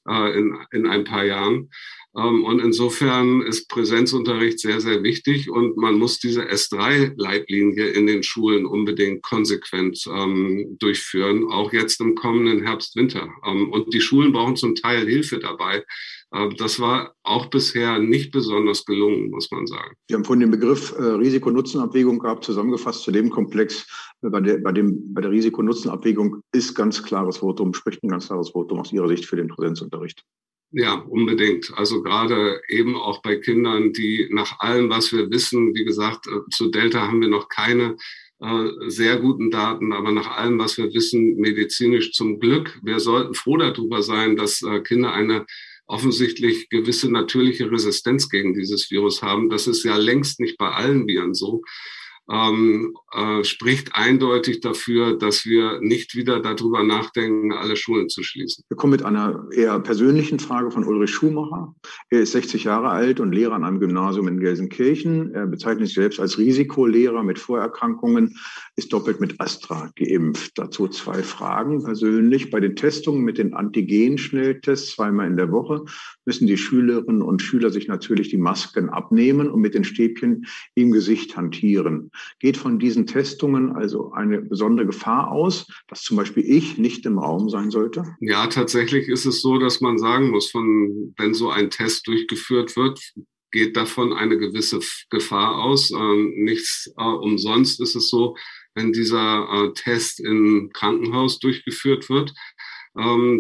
äh, 0.09 0.39
in, 0.39 0.57
in 0.71 0.87
ein 0.87 1.05
paar 1.05 1.25
Jahren. 1.25 1.71
Ähm, 2.19 2.45
und 2.45 2.61
insofern 2.61 3.43
ist 3.43 3.69
Präsenzunterricht 3.69 4.59
sehr, 4.59 4.81
sehr 4.81 5.03
wichtig 5.03 5.51
und 5.51 5.77
man 5.77 5.99
muss 5.99 6.19
diese 6.19 6.43
S3-Leitlinie 6.43 7.89
in 7.89 8.07
den 8.07 8.23
Schulen 8.23 8.67
unbedingt 8.67 9.23
konsequent 9.23 10.05
ähm, 10.13 10.77
durchführen, 10.81 11.47
auch 11.49 11.73
jetzt 11.73 12.01
im 12.01 12.17
kommenden 12.17 12.67
Herbst, 12.67 12.97
Winter. 12.97 13.29
Ähm, 13.47 13.71
und 13.71 13.95
die 13.95 14.01
Schulen 14.01 14.33
brauchen 14.33 14.57
zum 14.57 14.75
Teil 14.75 15.07
Hilfe 15.07 15.39
dabei. 15.39 15.85
Äh, 16.33 16.49
das 16.57 16.81
war 16.81 17.15
auch 17.23 17.47
bisher 17.47 18.01
nicht 18.01 18.33
besonders 18.33 18.85
gelungen, 18.85 19.31
muss 19.31 19.51
man 19.53 19.67
sagen. 19.67 19.95
Sie 20.09 20.15
haben 20.15 20.25
vorhin 20.25 20.41
den 20.41 20.51
Begriff 20.51 20.93
äh, 20.99 21.03
Risiko-Nutzen-Abwägung 21.03 22.19
gehabt, 22.19 22.45
zusammengefasst 22.45 23.03
zu 23.03 23.13
dem 23.13 23.31
Komplex. 23.31 23.87
Bei 24.21 24.41
der, 24.41 24.59
bei 24.59 24.73
bei 24.73 25.21
der 25.21 25.31
Risiko-Nutzen-Abwägung 25.31 26.41
ist 26.53 26.75
ganz 26.75 27.03
klares 27.03 27.39
Votum, 27.39 27.75
spricht 27.75 28.03
ein 28.03 28.09
ganz 28.09 28.27
klares 28.27 28.51
Votum 28.51 28.81
aus 28.81 28.93
Ihrer 28.93 29.09
Sicht 29.09 29.27
für 29.27 29.37
den 29.37 29.47
Präsenzunterricht. 29.47 30.25
Ja, 30.71 30.95
unbedingt. 30.95 31.73
Also 31.77 32.03
gerade 32.03 32.61
eben 32.69 32.95
auch 32.95 33.23
bei 33.23 33.37
Kindern, 33.37 33.93
die 33.95 34.29
nach 34.31 34.61
allem, 34.61 34.91
was 34.91 35.13
wir 35.13 35.31
wissen, 35.31 35.75
wie 35.75 35.85
gesagt, 35.85 36.27
äh, 36.27 36.51
zu 36.55 36.71
Delta 36.71 37.07
haben 37.07 37.23
wir 37.23 37.29
noch 37.29 37.49
keine 37.49 37.97
äh, 38.41 38.69
sehr 38.89 39.17
guten 39.17 39.51
Daten, 39.51 39.93
aber 39.93 40.13
nach 40.13 40.29
allem, 40.37 40.59
was 40.59 40.77
wir 40.77 40.93
wissen, 40.93 41.37
medizinisch 41.37 42.13
zum 42.13 42.39
Glück. 42.39 42.79
Wir 42.83 43.01
sollten 43.01 43.35
froh 43.35 43.57
darüber 43.57 44.03
sein, 44.03 44.37
dass 44.37 44.63
äh, 44.63 44.81
Kinder 44.81 45.13
eine 45.13 45.47
offensichtlich 45.87 46.69
gewisse 46.69 47.11
natürliche 47.11 47.71
Resistenz 47.71 48.29
gegen 48.29 48.53
dieses 48.53 48.91
Virus 48.91 49.23
haben. 49.23 49.49
Das 49.49 49.67
ist 49.67 49.85
ja 49.85 49.97
längst 49.97 50.39
nicht 50.39 50.59
bei 50.59 50.69
allen 50.69 51.09
Viren 51.09 51.35
so. 51.35 51.63
Ähm, 52.31 52.95
äh, 53.13 53.43
spricht 53.45 53.95
eindeutig 53.95 54.61
dafür, 54.61 55.17
dass 55.17 55.47
wir 55.47 55.81
nicht 55.81 56.15
wieder 56.15 56.41
darüber 56.41 56.83
nachdenken, 56.83 57.53
alle 57.53 57.77
Schulen 57.77 58.09
zu 58.09 58.23
schließen. 58.23 58.65
Wir 58.69 58.77
kommen 58.77 58.91
mit 58.91 59.03
einer 59.03 59.47
eher 59.53 59.79
persönlichen 59.81 60.39
Frage 60.39 60.71
von 60.71 60.85
Ulrich 60.85 61.11
Schumacher. 61.11 61.75
Er 62.11 62.21
ist 62.21 62.33
60 62.33 62.65
Jahre 62.65 62.91
alt 62.91 63.21
und 63.21 63.33
Lehrer 63.33 63.55
an 63.55 63.65
einem 63.65 63.81
Gymnasium 63.81 64.29
in 64.29 64.41
Gelsenkirchen. 64.41 65.33
Er 65.35 65.47
bezeichnet 65.47 65.87
sich 65.87 65.95
selbst 65.95 66.21
als 66.21 66.39
Risikolehrer 66.39 67.23
mit 67.23 67.39
Vorerkrankungen, 67.39 68.37
ist 68.77 68.93
doppelt 68.93 69.21
mit 69.21 69.41
Astra 69.41 69.91
geimpft. 69.97 70.53
Dazu 70.57 70.89
zwei 70.89 71.23
Fragen 71.23 71.83
persönlich. 71.83 72.51
Bei 72.51 72.61
den 72.61 72.77
Testungen 72.77 73.23
mit 73.23 73.39
den 73.39 73.55
Antigen-Schnelltests 73.55 74.95
zweimal 74.95 75.27
in 75.27 75.37
der 75.37 75.51
Woche 75.51 75.85
müssen 76.29 76.47
die 76.47 76.59
Schülerinnen 76.59 77.23
und 77.23 77.41
Schüler 77.41 77.71
sich 77.71 77.89
natürlich 77.89 78.29
die 78.29 78.37
Masken 78.37 78.91
abnehmen 78.91 79.51
und 79.51 79.63
mit 79.63 79.73
den 79.73 79.83
Stäbchen 79.83 80.47
im 80.75 80.93
Gesicht 80.93 81.39
hantieren. 81.39 82.11
Geht 82.39 82.59
von 82.59 82.79
diesen 82.79 83.07
Testungen 83.07 83.73
also 83.73 84.13
eine 84.13 84.43
besondere 84.43 84.85
Gefahr 84.85 85.33
aus, 85.33 85.67
dass 85.89 86.03
zum 86.03 86.19
Beispiel 86.19 86.45
ich 86.45 86.77
nicht 86.77 87.07
im 87.07 87.19
Raum 87.19 87.49
sein 87.49 87.71
sollte? 87.71 88.05
Ja, 88.21 88.47
tatsächlich 88.47 89.09
ist 89.09 89.25
es 89.25 89.41
so, 89.41 89.57
dass 89.57 89.81
man 89.81 89.97
sagen 89.97 90.29
muss, 90.29 90.51
von, 90.51 91.15
wenn 91.17 91.33
so 91.33 91.49
ein 91.49 91.71
Test 91.71 92.07
durchgeführt 92.07 92.77
wird, 92.77 93.01
geht 93.51 93.79
davon 93.79 94.13
eine 94.13 94.37
gewisse 94.37 94.81
Gefahr 95.09 95.57
aus. 95.65 95.91
Ähm, 95.91 96.35
nichts 96.37 96.93
äh, 96.99 97.03
umsonst 97.05 97.81
ist 97.81 97.97
es 97.97 98.11
so, 98.11 98.37
wenn 98.75 98.93
dieser 98.93 99.49
äh, 99.51 99.73
Test 99.73 100.21
im 100.21 100.69
Krankenhaus 100.75 101.39
durchgeführt 101.39 102.11
wird, 102.11 102.35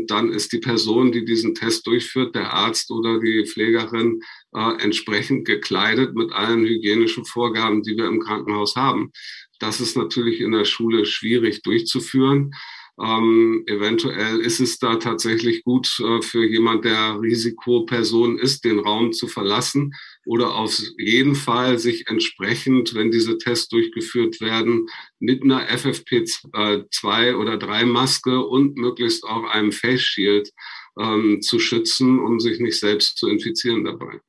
dann 0.07 0.33
ist 0.33 0.53
die 0.53 0.59
Person, 0.59 1.11
die 1.11 1.25
diesen 1.25 1.55
Test 1.55 1.87
durchführt, 1.87 2.35
der 2.35 2.53
Arzt 2.53 2.90
oder 2.92 3.18
die 3.18 3.44
Pflegerin, 3.44 4.21
äh, 4.55 4.83
entsprechend 4.83 5.47
gekleidet 5.47 6.14
mit 6.14 6.33
allen 6.33 6.64
hygienischen 6.64 7.25
Vorgaben, 7.25 7.83
die 7.83 7.97
wir 7.97 8.07
im 8.07 8.21
Krankenhaus 8.21 8.77
haben. 8.77 9.11
Das 9.59 9.81
ist 9.81 9.97
natürlich 9.97 10.40
in 10.40 10.53
der 10.53 10.64
Schule 10.64 11.05
schwierig 11.05 11.62
durchzuführen. 11.62 12.55
Ähm, 13.01 13.63
eventuell 13.67 14.41
ist 14.41 14.59
es 14.61 14.79
da 14.79 14.97
tatsächlich 14.97 15.63
gut 15.63 16.01
äh, 16.01 16.21
für 16.21 16.45
jemand, 16.45 16.85
der 16.85 17.21
Risikoperson 17.21 18.39
ist, 18.39 18.65
den 18.65 18.81
Raum 18.81 19.13
zu 19.13 19.29
verlassen 19.29 19.95
oder 20.27 20.57
auf 20.57 20.77
jeden 20.99 21.37
Fall 21.37 21.79
sich 21.79 22.09
entsprechend, 22.09 22.95
wenn 22.95 23.11
diese 23.11 23.39
Tests 23.39 23.69
durchgeführt 23.69 24.41
werden, 24.41 24.89
mit 25.21 25.43
einer 25.45 25.69
FFP2 25.69 27.31
äh, 27.31 27.35
oder 27.35 27.57
3 27.57 27.85
Maske 27.85 28.45
und 28.45 28.77
möglichst 28.77 29.25
auch 29.25 29.45
einem 29.45 29.71
Face 29.71 30.03
Shield 30.03 30.51
ähm, 30.99 31.41
zu 31.41 31.61
schützen, 31.61 32.19
um 32.19 32.41
sich 32.41 32.59
nicht 32.59 32.81
selbst 32.81 33.17
zu 33.17 33.29
infizieren 33.29 33.85
dabei. 33.85 34.21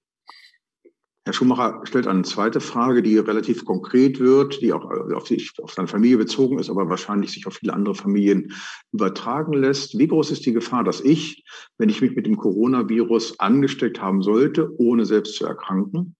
Herr 1.29 1.33
Schumacher 1.33 1.81
stellt 1.83 2.07
eine 2.07 2.23
zweite 2.23 2.59
Frage, 2.59 3.03
die 3.03 3.19
relativ 3.19 3.63
konkret 3.63 4.19
wird, 4.19 4.63
die 4.63 4.73
auch 4.73 4.89
auf, 5.13 5.27
sich, 5.27 5.51
auf 5.61 5.71
seine 5.71 5.87
Familie 5.87 6.17
bezogen 6.17 6.57
ist, 6.57 6.71
aber 6.71 6.89
wahrscheinlich 6.89 7.29
sich 7.29 7.45
auf 7.45 7.53
viele 7.53 7.71
andere 7.71 7.93
Familien 7.93 8.51
übertragen 8.91 9.53
lässt. 9.53 9.95
Wie 9.99 10.07
groß 10.07 10.31
ist 10.31 10.47
die 10.47 10.53
Gefahr, 10.53 10.83
dass 10.83 11.01
ich, 11.01 11.43
wenn 11.77 11.87
ich 11.87 12.01
mich 12.01 12.15
mit 12.15 12.25
dem 12.25 12.37
Coronavirus 12.37 13.39
angesteckt 13.39 14.01
haben 14.01 14.23
sollte, 14.23 14.71
ohne 14.79 15.05
selbst 15.05 15.35
zu 15.35 15.45
erkranken, 15.45 16.15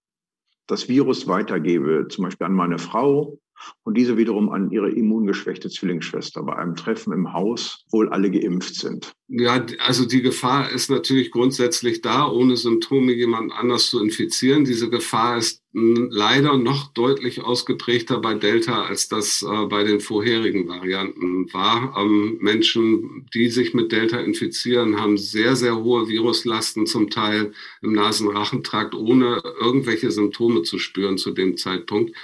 das 0.68 0.88
Virus 0.90 1.28
weitergebe, 1.28 2.06
zum 2.10 2.26
Beispiel 2.26 2.46
an 2.46 2.54
meine 2.54 2.78
Frau, 2.78 3.40
und 3.84 3.98
diese 3.98 4.18
wiederum 4.18 4.50
an 4.50 4.72
ihre 4.72 4.90
immungeschwächte 4.90 5.70
Zwillingsschwester 5.70 6.44
bei 6.44 6.56
einem 6.56 6.76
Treffen 6.76 7.14
im 7.14 7.34
Haus, 7.34 7.86
wohl 7.92 8.10
alle 8.10 8.32
geimpft 8.32 8.76
sind. 8.76 9.12
Ja, 9.28 9.64
also 9.80 10.06
die 10.06 10.24
Gefahr 10.24 10.72
ist 10.72 10.90
natürlich 10.90 11.30
grundsätzlich 11.30 12.02
da, 12.02 12.28
ohne 12.28 12.58
Symptome 12.58 13.14
jemand 13.14 13.52
anders 13.52 13.90
zu 13.90 14.04
infizieren. 14.04 14.66
Diese 14.66 14.90
Gefahr 14.90 15.38
ist 15.38 15.62
leider 15.72 16.58
noch 16.58 16.94
deutlich 16.94 17.42
ausgeprägter 17.42 18.20
bei 18.20 18.34
Delta, 18.34 18.86
als 18.86 19.08
das 19.08 19.44
äh, 19.44 19.66
bei 19.68 19.84
den 19.84 20.00
vorherigen 20.00 20.68
Varianten 20.68 21.54
war. 21.54 21.96
Ähm, 21.98 22.40
Menschen, 22.42 23.28
die 23.36 23.50
sich 23.50 23.76
mit 23.76 23.92
Delta 23.92 24.18
infizieren, 24.20 25.00
haben 25.00 25.18
sehr, 25.18 25.56
sehr 25.56 25.78
hohe 25.78 26.08
Viruslasten, 26.08 26.88
zum 26.88 27.12
Teil 27.12 27.54
im 27.84 27.94
Nasenrachentrakt, 27.94 28.96
ohne 28.96 29.44
irgendwelche 29.60 30.10
Symptome 30.10 30.64
zu 30.64 30.80
spüren 30.80 31.20
zu 31.20 31.32
dem 31.32 31.56
Zeitpunkt. 31.56 32.16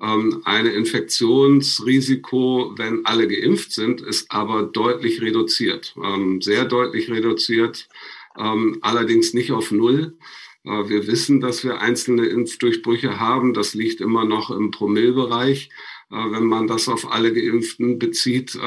Ähm, 0.00 0.42
eine 0.44 0.70
Infektionsrisiko, 0.70 2.74
wenn 2.76 3.06
alle 3.06 3.28
geimpft 3.28 3.72
sind, 3.72 4.00
ist 4.00 4.30
aber 4.30 4.64
deutlich 4.64 5.22
reduziert, 5.22 5.94
ähm, 6.02 6.40
sehr 6.40 6.64
deutlich 6.64 7.10
reduziert, 7.10 7.88
ähm, 8.36 8.78
allerdings 8.80 9.34
nicht 9.34 9.52
auf 9.52 9.70
Null. 9.70 10.16
Äh, 10.64 10.88
wir 10.88 11.06
wissen, 11.06 11.40
dass 11.40 11.64
wir 11.64 11.80
einzelne 11.80 12.26
Impfdurchbrüche 12.26 13.20
haben. 13.20 13.54
Das 13.54 13.74
liegt 13.74 14.00
immer 14.00 14.24
noch 14.24 14.50
im 14.50 14.70
Promillbereich, 14.70 15.70
äh, 16.10 16.14
wenn 16.14 16.44
man 16.44 16.66
das 16.66 16.88
auf 16.88 17.10
alle 17.12 17.32
Geimpften 17.32 17.98
bezieht. 17.98 18.58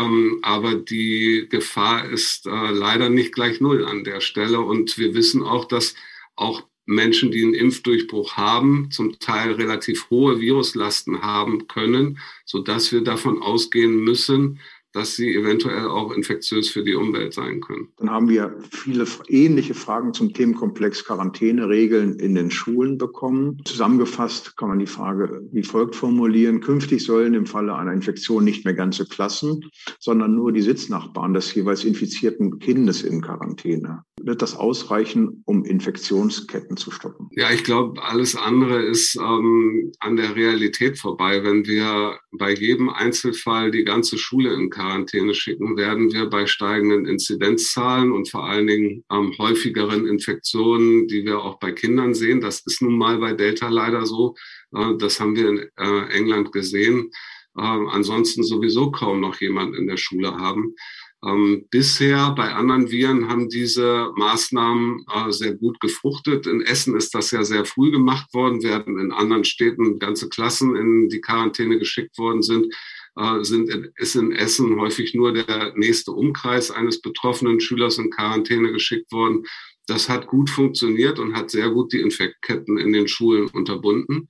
Aber 0.43 0.75
die 0.75 1.47
Gefahr 1.49 2.09
ist 2.09 2.45
äh, 2.45 2.71
leider 2.71 3.09
nicht 3.09 3.33
gleich 3.33 3.59
Null 3.59 3.85
an 3.85 4.03
der 4.03 4.21
Stelle. 4.21 4.61
Und 4.61 4.97
wir 4.97 5.13
wissen 5.13 5.43
auch, 5.43 5.65
dass 5.65 5.95
auch 6.35 6.63
Menschen, 6.87 7.31
die 7.31 7.43
einen 7.43 7.53
Impfdurchbruch 7.53 8.37
haben, 8.37 8.89
zum 8.91 9.19
Teil 9.19 9.51
relativ 9.51 10.09
hohe 10.09 10.39
Viruslasten 10.39 11.21
haben 11.21 11.67
können, 11.67 12.17
so 12.45 12.59
dass 12.59 12.91
wir 12.91 13.01
davon 13.01 13.41
ausgehen 13.41 14.03
müssen, 14.03 14.59
dass 14.93 15.15
sie 15.15 15.35
eventuell 15.35 15.85
auch 15.87 16.11
infektiös 16.11 16.69
für 16.69 16.83
die 16.83 16.95
Umwelt 16.95 17.33
sein 17.33 17.61
können. 17.61 17.89
Dann 17.97 18.09
haben 18.09 18.29
wir 18.29 18.57
viele 18.71 19.05
ähnliche 19.27 19.75
Fragen 19.75 20.13
zum 20.13 20.33
Themenkomplex 20.33 21.05
Quarantäneregeln 21.05 22.19
in 22.19 22.33
den 22.33 22.49
Schulen 22.49 22.97
bekommen. 22.97 23.61
Zusammengefasst 23.65 24.57
kann 24.57 24.69
man 24.69 24.79
die 24.79 24.87
Frage 24.87 25.47
wie 25.51 25.63
folgt 25.63 25.95
formulieren. 25.95 26.61
Künftig 26.61 27.03
sollen 27.03 27.35
im 27.35 27.45
Falle 27.45 27.75
einer 27.75 27.93
Infektion 27.93 28.43
nicht 28.43 28.65
mehr 28.65 28.73
ganze 28.73 29.05
Klassen, 29.05 29.69
sondern 29.99 30.33
nur 30.33 30.51
die 30.51 30.61
Sitznachbarn 30.61 31.33
des 31.33 31.53
jeweils 31.53 31.83
infizierten 31.83 32.57
Kindes 32.57 33.03
in 33.03 33.21
Quarantäne. 33.21 34.03
Wird 34.27 34.41
das 34.41 34.57
ausreichen, 34.57 35.41
um 35.45 35.63
Infektionsketten 35.63 36.75
zu 36.75 36.91
stoppen? 36.91 37.29
Ja, 37.31 37.49
ich 37.49 37.63
glaube, 37.63 38.03
alles 38.03 38.35
andere 38.35 38.83
ist 38.83 39.15
ähm, 39.15 39.93
an 40.01 40.17
der 40.17 40.35
Realität 40.35 40.99
vorbei. 40.99 41.45
Wenn 41.45 41.65
wir 41.65 42.19
bei 42.37 42.53
jedem 42.53 42.89
Einzelfall 42.89 43.71
die 43.71 43.85
ganze 43.85 44.17
Schule 44.17 44.53
in 44.53 44.69
Quarantäne 44.69 45.33
schicken, 45.33 45.77
werden 45.77 46.11
wir 46.11 46.29
bei 46.29 46.45
steigenden 46.45 47.05
Inzidenzzahlen 47.05 48.11
und 48.11 48.29
vor 48.29 48.43
allen 48.43 48.67
Dingen 48.67 49.05
ähm, 49.09 49.33
häufigeren 49.37 50.05
Infektionen, 50.05 51.07
die 51.07 51.23
wir 51.23 51.39
auch 51.39 51.57
bei 51.59 51.71
Kindern 51.71 52.13
sehen. 52.13 52.41
Das 52.41 52.63
ist 52.65 52.81
nun 52.81 52.97
mal 52.97 53.19
bei 53.19 53.31
Delta 53.31 53.69
leider 53.69 54.05
so. 54.05 54.35
Äh, 54.75 54.97
das 54.99 55.21
haben 55.21 55.37
wir 55.37 55.47
in 55.47 55.59
äh, 55.77 56.17
England 56.17 56.51
gesehen. 56.51 57.11
Äh, 57.57 57.61
ansonsten 57.61 58.43
sowieso 58.43 58.91
kaum 58.91 59.21
noch 59.21 59.39
jemand 59.39 59.73
in 59.73 59.87
der 59.87 59.95
Schule 59.95 60.35
haben. 60.35 60.75
Ähm, 61.25 61.65
bisher 61.71 62.31
bei 62.31 62.53
anderen 62.53 62.91
Viren 62.91 63.27
haben 63.27 63.49
diese 63.49 64.11
Maßnahmen 64.15 65.05
äh, 65.13 65.31
sehr 65.31 65.55
gut 65.55 65.79
gefruchtet. 65.79 66.45
In 66.45 66.61
Essen 66.61 66.95
ist 66.95 67.15
das 67.15 67.31
ja 67.31 67.43
sehr 67.43 67.65
früh 67.65 67.91
gemacht 67.91 68.31
worden, 68.33 68.61
während 68.61 68.99
in 68.99 69.11
anderen 69.11 69.43
Städten 69.43 69.97
ganze 69.97 70.29
Klassen 70.29 70.75
in 70.75 71.09
die 71.09 71.21
Quarantäne 71.21 71.79
geschickt 71.79 72.17
worden 72.17 72.43
sind 72.43 72.73
äh, 73.17 73.43
sind, 73.43 73.91
ist 73.95 74.15
in 74.15 74.31
Essen 74.31 74.79
häufig 74.79 75.15
nur 75.15 75.33
der 75.33 75.73
nächste 75.75 76.11
Umkreis 76.11 76.69
eines 76.69 77.01
betroffenen 77.01 77.59
Schülers 77.59 77.97
in 77.97 78.11
Quarantäne 78.11 78.71
geschickt 78.71 79.11
worden. 79.11 79.43
Das 79.87 80.07
hat 80.07 80.27
gut 80.27 80.49
funktioniert 80.49 81.17
und 81.17 81.35
hat 81.35 81.49
sehr 81.49 81.69
gut 81.69 81.93
die 81.93 82.01
Infektketten 82.01 82.77
in 82.77 82.93
den 82.93 83.07
Schulen 83.07 83.47
unterbunden. 83.47 84.27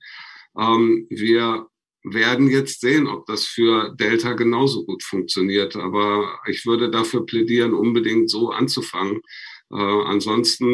Ähm, 0.58 1.06
wir 1.10 1.66
werden 2.12 2.48
jetzt 2.48 2.80
sehen, 2.80 3.06
ob 3.06 3.26
das 3.26 3.44
für 3.44 3.94
Delta 3.98 4.32
genauso 4.32 4.84
gut 4.84 5.02
funktioniert. 5.02 5.76
Aber 5.76 6.40
ich 6.46 6.66
würde 6.66 6.90
dafür 6.90 7.26
plädieren, 7.26 7.74
unbedingt 7.74 8.30
so 8.30 8.50
anzufangen. 8.50 9.22
Äh, 9.70 9.76
ansonsten 9.76 10.64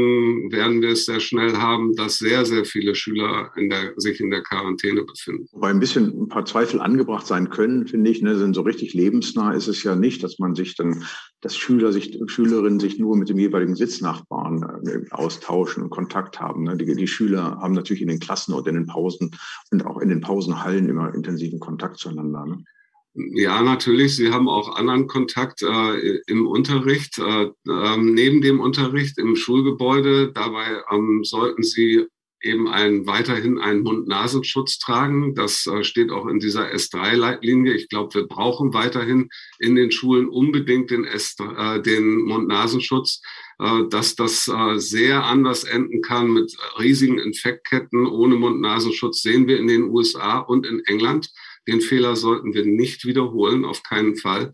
werden 0.52 0.80
wir 0.80 0.90
es 0.90 1.04
sehr 1.04 1.18
schnell 1.18 1.56
haben, 1.56 1.96
dass 1.96 2.18
sehr, 2.18 2.46
sehr 2.46 2.64
viele 2.64 2.94
Schüler 2.94 3.50
in 3.56 3.68
der, 3.68 3.92
sich 3.96 4.20
in 4.20 4.30
der 4.30 4.42
Quarantäne 4.42 5.02
befinden. 5.02 5.48
Wobei 5.50 5.70
ein 5.70 5.80
bisschen 5.80 6.22
ein 6.22 6.28
paar 6.28 6.44
Zweifel 6.44 6.80
angebracht 6.80 7.26
sein 7.26 7.50
können, 7.50 7.88
finde 7.88 8.10
ich. 8.10 8.22
Ne, 8.22 8.36
sind 8.36 8.54
so 8.54 8.62
richtig 8.62 8.94
lebensnah 8.94 9.52
ist 9.52 9.66
es 9.66 9.82
ja 9.82 9.96
nicht, 9.96 10.22
dass 10.22 10.38
man 10.38 10.54
sich 10.54 10.76
dann, 10.76 11.04
dass 11.40 11.56
Schüler 11.56 11.92
sich, 11.92 12.16
Schülerinnen 12.26 12.78
sich 12.78 12.98
nur 12.98 13.16
mit 13.16 13.28
dem 13.28 13.38
jeweiligen 13.38 13.74
Sitznachbarn 13.74 14.62
äh, 14.86 15.10
austauschen 15.10 15.82
und 15.82 15.90
Kontakt 15.90 16.38
haben. 16.38 16.62
Ne. 16.62 16.76
Die, 16.76 16.94
die 16.94 17.08
Schüler 17.08 17.58
haben 17.60 17.74
natürlich 17.74 18.02
in 18.02 18.08
den 18.08 18.20
Klassen 18.20 18.54
und 18.54 18.68
in 18.68 18.74
den 18.74 18.86
Pausen 18.86 19.32
und 19.72 19.84
auch 19.86 19.98
in 19.98 20.08
den 20.08 20.20
Pausenhallen 20.20 20.88
immer 20.88 21.12
intensiven 21.12 21.58
Kontakt 21.58 21.98
zueinander. 21.98 22.46
Ne? 22.46 22.64
Ja, 23.16 23.62
natürlich. 23.62 24.16
Sie 24.16 24.32
haben 24.32 24.48
auch 24.48 24.74
anderen 24.74 25.06
Kontakt 25.06 25.62
äh, 25.62 26.16
im 26.26 26.48
Unterricht, 26.48 27.18
äh, 27.18 27.44
äh, 27.44 27.96
neben 27.96 28.40
dem 28.40 28.58
Unterricht 28.58 29.18
im 29.18 29.36
Schulgebäude. 29.36 30.32
Dabei 30.32 30.82
ähm, 30.90 31.22
sollten 31.22 31.62
Sie 31.62 32.06
eben 32.42 32.66
einen, 32.68 33.06
weiterhin 33.06 33.58
einen 33.60 33.84
Mund-Nasenschutz 33.84 34.80
tragen. 34.80 35.36
Das 35.36 35.64
äh, 35.66 35.84
steht 35.84 36.10
auch 36.10 36.26
in 36.26 36.40
dieser 36.40 36.72
S3-Leitlinie. 36.72 37.74
Ich 37.74 37.88
glaube, 37.88 38.14
wir 38.14 38.26
brauchen 38.26 38.74
weiterhin 38.74 39.28
in 39.60 39.76
den 39.76 39.92
Schulen 39.92 40.28
unbedingt 40.28 40.90
den, 40.90 41.04
S, 41.04 41.36
äh, 41.38 41.80
den 41.80 42.22
Mund-Nasenschutz, 42.22 43.22
äh, 43.60 43.84
dass 43.90 44.16
das 44.16 44.50
sehr 44.76 45.24
anders 45.24 45.62
enden 45.62 46.02
kann 46.02 46.32
mit 46.32 46.52
riesigen 46.80 47.20
Infektketten 47.20 48.06
ohne 48.06 48.34
Mund-Nasenschutz, 48.34 49.22
sehen 49.22 49.46
wir 49.46 49.58
in 49.58 49.68
den 49.68 49.84
USA 49.84 50.38
und 50.38 50.66
in 50.66 50.82
England 50.86 51.30
Den 51.66 51.80
Fehler 51.80 52.16
sollten 52.16 52.54
wir 52.54 52.64
nicht 52.64 53.04
wiederholen, 53.04 53.64
auf 53.64 53.82
keinen 53.82 54.16
Fall. 54.16 54.52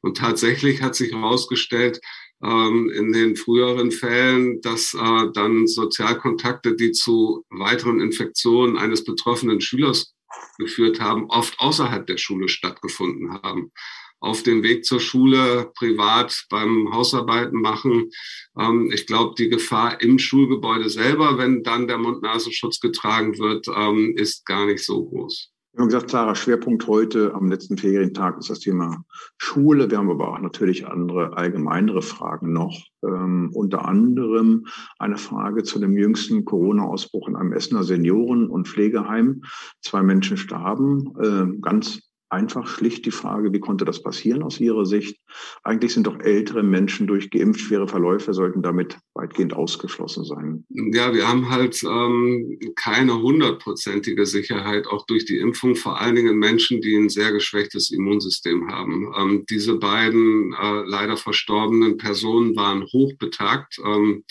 Und 0.00 0.16
tatsächlich 0.16 0.82
hat 0.82 0.94
sich 0.94 1.12
herausgestellt, 1.12 2.00
ähm, 2.42 2.90
in 2.90 3.12
den 3.12 3.36
früheren 3.36 3.92
Fällen, 3.92 4.60
dass 4.60 4.94
äh, 4.94 5.30
dann 5.32 5.66
Sozialkontakte, 5.66 6.74
die 6.74 6.92
zu 6.92 7.44
weiteren 7.50 8.00
Infektionen 8.00 8.76
eines 8.76 9.04
betroffenen 9.04 9.60
Schülers 9.60 10.14
geführt 10.58 11.00
haben, 11.00 11.26
oft 11.28 11.58
außerhalb 11.60 12.06
der 12.06 12.16
Schule 12.16 12.48
stattgefunden 12.48 13.32
haben. 13.42 13.70
Auf 14.18 14.42
dem 14.44 14.62
Weg 14.62 14.84
zur 14.84 15.00
Schule, 15.00 15.72
privat, 15.76 16.46
beim 16.48 16.92
Hausarbeiten 16.92 17.60
machen. 17.60 18.10
Ähm, 18.58 18.90
ich 18.92 19.06
glaube, 19.06 19.34
die 19.38 19.48
Gefahr 19.48 20.00
im 20.00 20.18
Schulgebäude 20.18 20.90
selber, 20.90 21.38
wenn 21.38 21.62
dann 21.62 21.86
der 21.86 21.98
Mund-Nasenschutz 21.98 22.80
getragen 22.80 23.38
wird, 23.38 23.68
ähm, 23.68 24.14
ist 24.16 24.46
gar 24.46 24.66
nicht 24.66 24.84
so 24.84 25.04
groß. 25.04 25.51
Wir 25.74 25.80
haben 25.80 25.88
gesagt, 25.88 26.10
Sarah, 26.10 26.34
Schwerpunkt 26.34 26.86
heute 26.86 27.32
am 27.32 27.48
letzten 27.48 27.78
Ferientag 27.78 28.36
ist 28.38 28.50
das 28.50 28.58
Thema 28.58 29.06
Schule. 29.38 29.90
Wir 29.90 29.96
haben 29.96 30.10
aber 30.10 30.28
auch 30.28 30.38
natürlich 30.38 30.86
andere 30.86 31.34
allgemeinere 31.34 32.02
Fragen 32.02 32.52
noch. 32.52 32.78
Ähm, 33.02 33.50
unter 33.54 33.86
anderem 33.88 34.66
eine 34.98 35.16
Frage 35.16 35.62
zu 35.62 35.78
dem 35.78 35.96
jüngsten 35.96 36.44
Corona-Ausbruch 36.44 37.26
in 37.26 37.36
einem 37.36 37.54
Essener 37.54 37.84
Senioren- 37.84 38.50
und 38.50 38.68
Pflegeheim. 38.68 39.44
Zwei 39.80 40.02
Menschen 40.02 40.36
starben. 40.36 41.14
Äh, 41.18 41.58
ganz 41.62 42.11
einfach 42.32 42.66
schlicht 42.66 43.04
die 43.06 43.10
Frage, 43.10 43.52
wie 43.52 43.60
konnte 43.60 43.84
das 43.84 44.02
passieren 44.02 44.42
aus 44.42 44.58
Ihrer 44.58 44.86
Sicht? 44.86 45.20
Eigentlich 45.62 45.92
sind 45.92 46.06
doch 46.06 46.18
ältere 46.20 46.62
Menschen 46.62 47.06
durch 47.06 47.30
geimpft 47.30 47.60
schwere 47.60 47.86
Verläufe, 47.86 48.32
sollten 48.32 48.62
damit 48.62 48.98
weitgehend 49.14 49.52
ausgeschlossen 49.52 50.24
sein. 50.24 50.64
Ja, 50.70 51.12
wir 51.14 51.28
haben 51.28 51.50
halt 51.50 51.82
ähm, 51.82 52.58
keine 52.76 53.20
hundertprozentige 53.20 54.26
Sicherheit, 54.26 54.86
auch 54.86 55.06
durch 55.06 55.26
die 55.26 55.38
Impfung, 55.38 55.76
vor 55.76 56.00
allen 56.00 56.16
Dingen 56.16 56.38
Menschen, 56.38 56.80
die 56.80 56.96
ein 56.96 57.08
sehr 57.08 57.32
geschwächtes 57.32 57.90
Immunsystem 57.90 58.68
haben. 58.68 59.12
Ähm, 59.16 59.44
diese 59.50 59.78
beiden 59.78 60.54
äh, 60.54 60.82
leider 60.86 61.16
verstorbenen 61.16 61.98
Personen 61.98 62.56
waren 62.56 62.84
hochbetagt. 62.84 63.78
Ähm, 63.84 64.24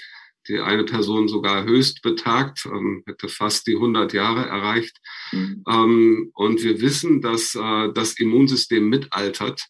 die 0.48 0.60
eine 0.60 0.84
Person 0.84 1.28
sogar 1.28 1.66
höchst 1.66 2.02
betagt, 2.02 2.66
ähm, 2.66 3.04
hätte 3.06 3.28
fast 3.28 3.68
die 3.68 3.76
100 3.76 4.14
Jahre 4.14 4.48
erreicht. 4.48 4.98
Mhm. 5.32 5.64
Ähm, 5.70 6.32
und 6.34 6.64
wir 6.64 6.82
wissen, 6.82 7.22
dass 7.22 7.56
äh, 7.56 7.90
das 7.94 8.20
Immunsystem 8.20 8.88
mitaltert. 8.90 9.68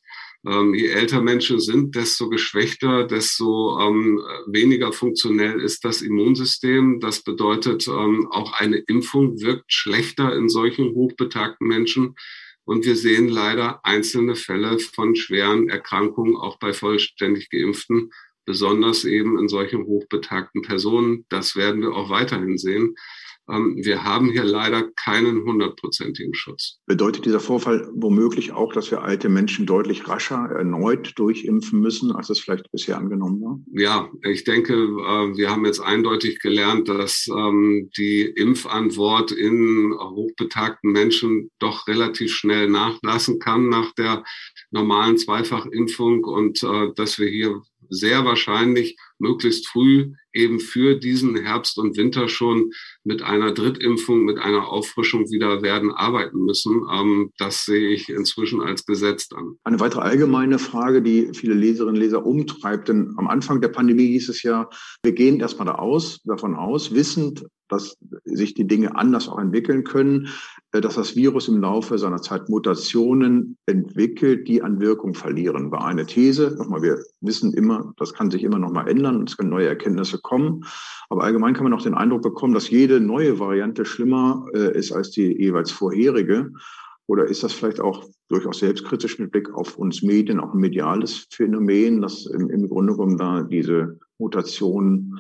Ähm, 0.48 0.74
je 0.74 0.88
älter 0.88 1.22
Menschen 1.22 1.60
sind, 1.60 1.96
desto 1.96 2.30
geschwächter, 2.30 3.06
desto 3.06 3.80
ähm, 3.80 4.20
weniger 4.48 4.92
funktionell 4.92 5.62
ist 5.62 5.86
das 5.86 6.02
Immunsystem. 6.02 7.00
Das 7.00 7.24
bedeutet, 7.24 7.88
ähm, 7.88 8.28
auch 8.32 8.54
eine 8.54 8.78
Impfung 8.78 9.40
wirkt 9.40 9.72
schlechter 9.72 10.36
in 10.36 10.50
solchen 10.50 10.96
hochbetagten 10.96 11.68
Menschen. 11.68 12.16
Und 12.64 12.86
wir 12.86 12.96
sehen 12.96 13.28
leider 13.28 13.86
einzelne 13.86 14.36
Fälle 14.36 14.80
von 14.80 15.16
schweren 15.16 15.68
Erkrankungen 15.70 16.36
auch 16.36 16.58
bei 16.58 16.74
vollständig 16.74 17.50
geimpften 17.50 18.12
besonders 18.52 19.06
eben 19.06 19.40
in 19.40 19.48
solchen 19.48 19.86
hochbetagten 19.86 20.62
Personen. 20.62 21.26
Das 21.30 21.56
werden 21.56 21.82
wir 21.82 21.94
auch 21.94 22.10
weiterhin 22.10 22.58
sehen. 22.58 22.96
Ähm, 23.50 23.78
wir 23.82 24.04
haben 24.04 24.30
hier 24.30 24.44
leider 24.44 24.90
keinen 24.96 25.44
hundertprozentigen 25.44 26.34
Schutz. 26.34 26.80
Bedeutet 26.86 27.26
dieser 27.26 27.40
Vorfall 27.40 27.90
womöglich 27.94 28.52
auch, 28.52 28.74
dass 28.74 28.92
wir 28.92 29.04
alte 29.04 29.30
Menschen 29.30 29.66
deutlich 29.66 30.08
rascher 30.08 30.50
erneut 30.52 31.14
durchimpfen 31.18 31.80
müssen, 31.80 32.12
als 32.12 32.30
es 32.30 32.40
vielleicht 32.40 32.72
bisher 32.72 32.98
angenommen 32.98 33.42
war? 33.42 33.60
Ja, 33.72 34.10
ich 34.30 34.44
denke, 34.44 34.74
äh, 34.74 35.38
wir 35.38 35.50
haben 35.50 35.66
jetzt 35.66 35.80
eindeutig 35.80 36.40
gelernt, 36.40 36.88
dass 36.90 37.28
ähm, 37.28 37.90
die 37.98 38.22
Impfantwort 38.24 39.32
in 39.32 39.94
hochbetagten 39.98 40.92
Menschen 40.92 41.50
doch 41.60 41.88
relativ 41.88 42.34
schnell 42.34 42.70
nachlassen 42.70 43.40
kann 43.40 43.70
nach 43.70 43.94
der 43.94 44.24
normalen 44.72 45.18
Zweifachimpfung 45.18 46.24
und 46.24 46.62
äh, 46.64 46.94
dass 46.96 47.18
wir 47.18 47.30
hier 47.30 47.62
sehr 47.92 48.26
wahrscheinlich 48.26 48.98
möglichst 49.22 49.68
früh 49.68 50.14
eben 50.34 50.60
für 50.60 50.96
diesen 50.96 51.36
Herbst 51.36 51.78
und 51.78 51.98
Winter 51.98 52.28
schon 52.28 52.72
mit 53.04 53.22
einer 53.22 53.54
Drittimpfung, 53.54 54.24
mit 54.24 54.40
einer 54.40 54.68
Auffrischung 54.68 55.30
wieder 55.30 55.62
werden 55.62 55.92
arbeiten 55.92 56.46
müssen. 56.46 56.82
Ähm, 56.92 57.32
das 57.38 57.66
sehe 57.66 57.90
ich 57.90 58.10
inzwischen 58.10 58.62
als 58.62 58.86
gesetzt 58.86 59.36
an. 59.36 59.56
Eine 59.64 59.80
weitere 59.80 60.02
allgemeine 60.02 60.60
Frage, 60.60 61.02
die 61.02 61.32
viele 61.34 61.54
Leserinnen 61.54 61.96
und 61.96 62.02
Leser 62.02 62.26
umtreibt, 62.26 62.90
denn 62.90 63.14
am 63.18 63.28
Anfang 63.28 63.62
der 63.62 63.70
Pandemie 63.70 64.08
hieß 64.08 64.30
es 64.30 64.44
ja, 64.44 64.70
wir 65.04 65.14
gehen 65.14 65.40
erstmal 65.40 65.68
da 65.68 65.76
aus, 65.76 66.22
davon 66.24 66.56
aus, 66.56 66.94
wissend, 66.94 67.46
dass 67.72 67.98
sich 68.26 68.54
die 68.54 68.68
Dinge 68.68 68.96
anders 68.96 69.30
auch 69.30 69.40
entwickeln 69.40 69.84
können, 69.84 70.28
äh, 70.74 70.82
dass 70.82 70.96
das 70.96 71.16
Virus 71.16 71.48
im 71.48 71.62
Laufe 71.62 71.98
seiner 71.98 72.22
Zeit 72.22 72.50
Mutationen 72.50 73.58
entwickelt, 73.66 74.48
die 74.48 74.62
an 74.62 74.80
Wirkung 74.80 75.14
verlieren. 75.14 75.72
War 75.72 75.86
eine 75.86 76.06
These. 76.06 76.56
Nochmal, 76.58 76.82
wir 76.82 77.00
wissen 77.22 77.54
immer, 77.54 77.94
das 77.98 78.14
kann 78.14 78.30
sich 78.30 78.44
immer 78.44 78.60
noch 78.60 78.72
mal 78.72 78.88
ändern, 79.12 79.28
es 79.28 79.38
können 79.38 79.50
neue 79.50 79.68
Erkenntnisse 79.68 80.20
kommen. 80.20 80.66
Aber 81.10 81.24
allgemein 81.24 81.54
kann 81.54 81.64
man 81.64 81.74
auch 81.74 81.82
den 81.82 81.94
Eindruck 81.94 82.22
bekommen, 82.22 82.54
dass 82.54 82.70
jede 82.70 83.00
neue 83.00 83.40
Variante 83.40 83.86
schlimmer 83.86 84.46
äh, 84.54 84.78
ist 84.78 84.92
als 84.92 85.12
die 85.12 85.40
jeweils 85.40 85.72
vorherige. 85.72 86.52
Oder 87.08 87.26
ist 87.26 87.44
das 87.44 87.54
vielleicht 87.54 87.82
auch 87.82 88.06
durchaus 88.30 88.60
selbstkritisch 88.60 89.20
mit 89.20 89.32
Blick 89.32 89.54
auf 89.54 89.78
uns 89.78 90.02
Medien, 90.02 90.40
auch 90.40 90.54
ein 90.54 90.60
mediales 90.60 91.28
Phänomen, 91.32 92.02
dass 92.02 92.26
im, 92.26 92.50
im 92.50 92.70
Grunde 92.70 92.94
genommen 92.94 93.18
da 93.18 93.44
diese 93.44 94.00
Mutationen 94.18 95.20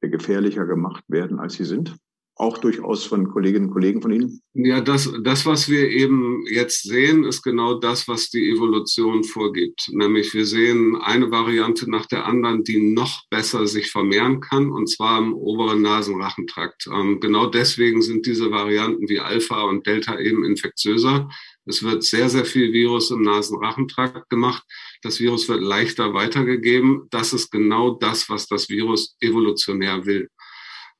gefährlicher 0.00 0.64
gemacht 0.64 1.04
werden, 1.08 1.38
als 1.38 1.54
sie 1.54 1.64
sind? 1.64 1.96
Auch 2.38 2.58
durchaus 2.58 3.06
von 3.06 3.28
Kolleginnen 3.28 3.68
und 3.68 3.72
Kollegen 3.72 4.02
von 4.02 4.12
Ihnen? 4.12 4.42
Ja, 4.52 4.82
das, 4.82 5.10
das, 5.24 5.46
was 5.46 5.70
wir 5.70 5.88
eben 5.88 6.44
jetzt 6.46 6.82
sehen, 6.82 7.24
ist 7.24 7.42
genau 7.42 7.80
das, 7.80 8.08
was 8.08 8.28
die 8.28 8.50
Evolution 8.50 9.24
vorgibt. 9.24 9.88
Nämlich 9.92 10.34
wir 10.34 10.44
sehen 10.44 10.96
eine 10.96 11.30
Variante 11.30 11.90
nach 11.90 12.04
der 12.04 12.26
anderen, 12.26 12.62
die 12.62 12.92
noch 12.92 13.22
besser 13.30 13.66
sich 13.66 13.90
vermehren 13.90 14.40
kann, 14.40 14.70
und 14.70 14.86
zwar 14.86 15.18
im 15.18 15.32
oberen 15.32 15.80
Nasenrachentrakt. 15.80 16.86
Ähm, 16.92 17.20
genau 17.20 17.46
deswegen 17.46 18.02
sind 18.02 18.26
diese 18.26 18.50
Varianten 18.50 19.08
wie 19.08 19.20
Alpha 19.20 19.62
und 19.62 19.86
Delta 19.86 20.18
eben 20.18 20.44
infektiöser. 20.44 21.30
Es 21.64 21.82
wird 21.82 22.04
sehr, 22.04 22.28
sehr 22.28 22.44
viel 22.44 22.70
Virus 22.70 23.10
im 23.10 23.22
Nasenrachentrakt 23.22 24.28
gemacht. 24.28 24.62
Das 25.00 25.20
Virus 25.20 25.48
wird 25.48 25.62
leichter 25.62 26.12
weitergegeben. 26.12 27.08
Das 27.10 27.32
ist 27.32 27.50
genau 27.50 27.92
das, 27.92 28.28
was 28.28 28.46
das 28.46 28.68
Virus 28.68 29.16
evolutionär 29.20 30.04
will. 30.04 30.28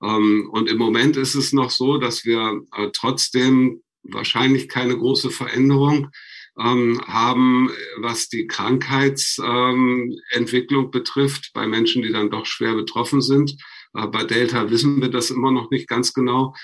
Ähm, 0.03 0.49
und 0.53 0.69
im 0.69 0.79
Moment 0.79 1.17
ist 1.17 1.35
es 1.35 1.53
noch 1.53 1.71
so, 1.71 1.99
dass 1.99 2.25
wir 2.25 2.63
äh, 2.77 2.89
trotzdem 2.93 3.83
wahrscheinlich 4.03 4.69
keine 4.69 4.97
große 4.97 5.31
Veränderung 5.31 6.11
ähm, 6.59 7.01
haben, 7.07 7.71
was 7.99 8.29
die 8.29 8.47
Krankheitsentwicklung 8.47 10.85
ähm, 10.85 10.91
betrifft 10.91 11.51
bei 11.55 11.67
Menschen, 11.67 12.03
die 12.03 12.13
dann 12.13 12.31
doch 12.31 12.47
schwer 12.47 12.75
betroffen 12.75 13.21
sind. 13.21 13.57
Äh, 13.95 14.07
bei 14.07 14.25
Delta 14.25 14.71
wissen 14.71 15.01
wir 15.01 15.09
das 15.09 15.31
immer 15.31 15.51
noch 15.51 15.71
nicht 15.71 15.89
ganz 15.89 16.13
genau. 16.13 16.55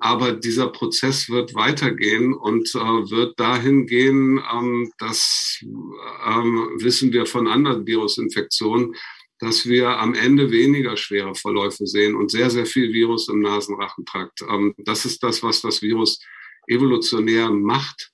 Aber 0.00 0.32
dieser 0.32 0.66
Prozess 0.66 1.28
wird 1.28 1.54
weitergehen 1.54 2.34
und 2.34 2.74
äh, 2.74 2.78
wird 2.78 3.38
dahin 3.38 3.86
gehen, 3.86 4.42
das 4.98 5.60
wissen 5.62 7.12
wir 7.12 7.24
von 7.24 7.46
anderen 7.46 7.86
Virusinfektionen, 7.86 8.96
dass 9.38 9.66
wir 9.66 9.98
am 9.98 10.14
Ende 10.14 10.50
weniger 10.50 10.96
schwere 10.96 11.34
Verläufe 11.34 11.86
sehen 11.86 12.14
und 12.14 12.30
sehr, 12.30 12.50
sehr 12.50 12.66
viel 12.66 12.92
Virus 12.92 13.28
im 13.28 13.40
Nasenrachentrakt. 13.40 14.42
Ähm, 14.48 14.74
das 14.78 15.04
ist 15.04 15.22
das, 15.22 15.42
was 15.42 15.60
das 15.60 15.82
Virus 15.82 16.20
evolutionär 16.66 17.50
macht. 17.50 18.10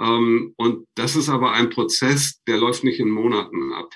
Ähm, 0.00 0.54
und 0.56 0.86
das 0.94 1.16
ist 1.16 1.28
aber 1.28 1.52
ein 1.52 1.70
Prozess, 1.70 2.40
der 2.46 2.58
läuft 2.58 2.84
nicht 2.84 3.00
in 3.00 3.10
Monaten 3.10 3.72
ab 3.72 3.90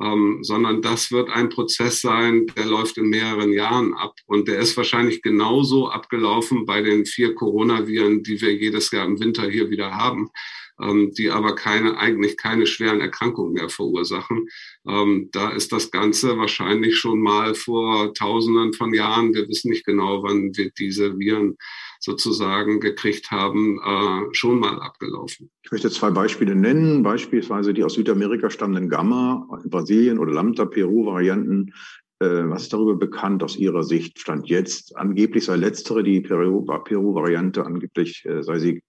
ähm, 0.00 0.38
sondern 0.42 0.82
das 0.82 1.10
wird 1.10 1.30
ein 1.30 1.48
Prozess 1.48 2.00
sein, 2.00 2.46
der 2.56 2.66
läuft 2.66 2.98
in 2.98 3.08
mehreren 3.08 3.52
Jahren 3.52 3.94
ab. 3.94 4.14
Und 4.26 4.48
der 4.48 4.58
ist 4.58 4.76
wahrscheinlich 4.76 5.22
genauso 5.22 5.88
abgelaufen 5.88 6.66
bei 6.66 6.82
den 6.82 7.06
vier 7.06 7.34
Coronaviren, 7.34 8.22
die 8.22 8.40
wir 8.40 8.54
jedes 8.54 8.90
Jahr 8.90 9.06
im 9.06 9.18
Winter 9.20 9.48
hier 9.48 9.70
wieder 9.70 9.92
haben, 9.92 10.30
die 10.78 11.30
aber 11.30 11.54
keine, 11.54 11.98
eigentlich 11.98 12.36
keine 12.36 12.66
schweren 12.66 13.00
Erkrankungen 13.00 13.54
mehr 13.54 13.68
verursachen. 13.68 14.48
Ähm, 14.86 15.30
da 15.32 15.50
ist 15.50 15.72
das 15.72 15.90
Ganze 15.90 16.36
wahrscheinlich 16.36 16.98
schon 16.98 17.20
mal 17.20 17.54
vor 17.54 18.12
Tausenden 18.14 18.72
von 18.72 18.92
Jahren, 18.92 19.34
wir 19.34 19.48
wissen 19.48 19.70
nicht 19.70 19.86
genau, 19.86 20.22
wann 20.22 20.54
wir 20.54 20.70
diese 20.78 21.18
Viren 21.18 21.56
sozusagen 22.00 22.80
gekriegt 22.80 23.30
haben, 23.30 23.78
äh, 23.78 24.34
schon 24.34 24.60
mal 24.60 24.80
abgelaufen. 24.80 25.50
Ich 25.62 25.72
möchte 25.72 25.90
zwei 25.90 26.10
Beispiele 26.10 26.54
nennen, 26.54 27.02
beispielsweise 27.02 27.74
die 27.74 27.84
aus 27.84 27.94
Südamerika 27.94 28.50
stammenden 28.50 28.88
Gamma, 28.88 29.46
Brasilien 29.64 30.18
oder 30.18 30.32
Lambda, 30.32 30.66
Peru-Varianten. 30.66 31.72
Äh, 32.20 32.48
was 32.48 32.64
ist 32.64 32.72
darüber 32.72 32.96
bekannt 32.96 33.42
aus 33.42 33.56
Ihrer 33.56 33.82
Sicht? 33.82 34.18
Stand 34.18 34.48
jetzt 34.48 34.96
angeblich 34.96 35.44
sei 35.44 35.56
letztere, 35.56 36.02
die 36.02 36.20
Peru-Variante, 36.20 37.64
angeblich 37.64 38.24
äh, 38.24 38.42
sei 38.42 38.58
sie 38.58 38.82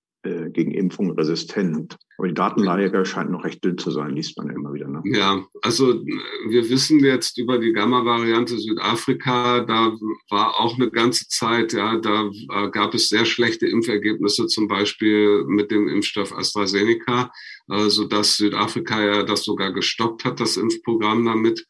gegen 0.49 0.71
Impfungen 0.71 1.11
resistent. 1.11 1.97
Aber 2.17 2.27
die 2.27 2.33
Datenlage 2.33 3.05
scheint 3.05 3.29
noch 3.29 3.43
recht 3.43 3.63
dünn 3.63 3.77
zu 3.77 3.91
sein, 3.91 4.15
liest 4.15 4.37
man 4.37 4.47
ja 4.47 4.53
immer 4.53 4.73
wieder. 4.73 4.87
Ne? 4.87 5.01
Ja, 5.05 5.45
also 5.61 6.03
wir 6.49 6.67
wissen 6.69 6.99
jetzt 6.99 7.37
über 7.37 7.59
die 7.59 7.73
Gamma-Variante 7.73 8.57
Südafrika, 8.57 9.59
da 9.61 9.95
war 10.31 10.59
auch 10.59 10.75
eine 10.75 10.89
ganze 10.89 11.27
Zeit, 11.27 11.73
ja, 11.73 11.97
da 11.99 12.29
äh, 12.53 12.69
gab 12.71 12.95
es 12.95 13.09
sehr 13.09 13.25
schlechte 13.25 13.67
Impfergebnisse, 13.67 14.47
zum 14.47 14.67
Beispiel 14.67 15.43
mit 15.45 15.69
dem 15.69 15.87
Impfstoff 15.87 16.35
AstraZeneca, 16.35 17.31
äh, 17.69 17.89
so 17.89 18.05
dass 18.05 18.37
Südafrika 18.37 19.03
ja 19.03 19.23
das 19.23 19.43
sogar 19.43 19.71
gestoppt 19.71 20.25
hat, 20.25 20.39
das 20.39 20.57
Impfprogramm 20.57 21.23
damit. 21.23 21.67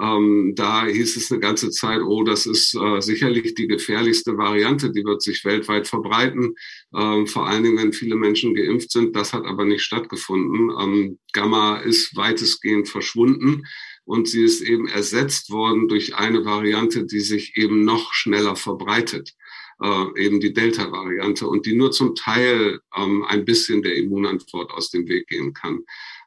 Ähm, 0.00 0.52
da 0.54 0.86
hieß 0.86 1.16
es 1.16 1.30
eine 1.30 1.40
ganze 1.40 1.70
Zeit, 1.70 2.00
oh, 2.02 2.22
das 2.22 2.44
ist 2.46 2.74
äh, 2.74 3.00
sicherlich 3.00 3.54
die 3.54 3.66
gefährlichste 3.66 4.36
Variante, 4.36 4.92
die 4.92 5.04
wird 5.04 5.22
sich 5.22 5.44
weltweit 5.44 5.86
verbreiten, 5.86 6.54
ähm, 6.94 7.26
vor 7.26 7.46
allen 7.46 7.64
Dingen, 7.64 7.78
wenn 7.78 7.92
viele 7.92 8.16
Menschen 8.16 8.54
geimpft 8.54 8.90
sind. 8.90 9.16
Das 9.16 9.32
hat 9.32 9.46
aber 9.46 9.64
nicht 9.64 9.82
stattgefunden. 9.82 10.70
Ähm, 10.78 11.18
Gamma 11.32 11.78
ist 11.78 12.14
weitestgehend 12.14 12.88
verschwunden 12.88 13.62
und 14.04 14.28
sie 14.28 14.44
ist 14.44 14.60
eben 14.60 14.86
ersetzt 14.86 15.50
worden 15.50 15.88
durch 15.88 16.14
eine 16.14 16.44
Variante, 16.44 17.06
die 17.06 17.20
sich 17.20 17.56
eben 17.56 17.84
noch 17.84 18.12
schneller 18.12 18.54
verbreitet. 18.54 19.34
Äh, 19.82 20.24
eben 20.24 20.40
die 20.40 20.54
Delta-Variante 20.54 21.46
und 21.46 21.66
die 21.66 21.74
nur 21.74 21.90
zum 21.92 22.14
Teil 22.14 22.80
ähm, 22.96 23.22
ein 23.24 23.44
bisschen 23.44 23.82
der 23.82 23.94
Immunantwort 23.94 24.70
aus 24.70 24.90
dem 24.90 25.06
Weg 25.06 25.26
gehen 25.26 25.52
kann. 25.52 25.80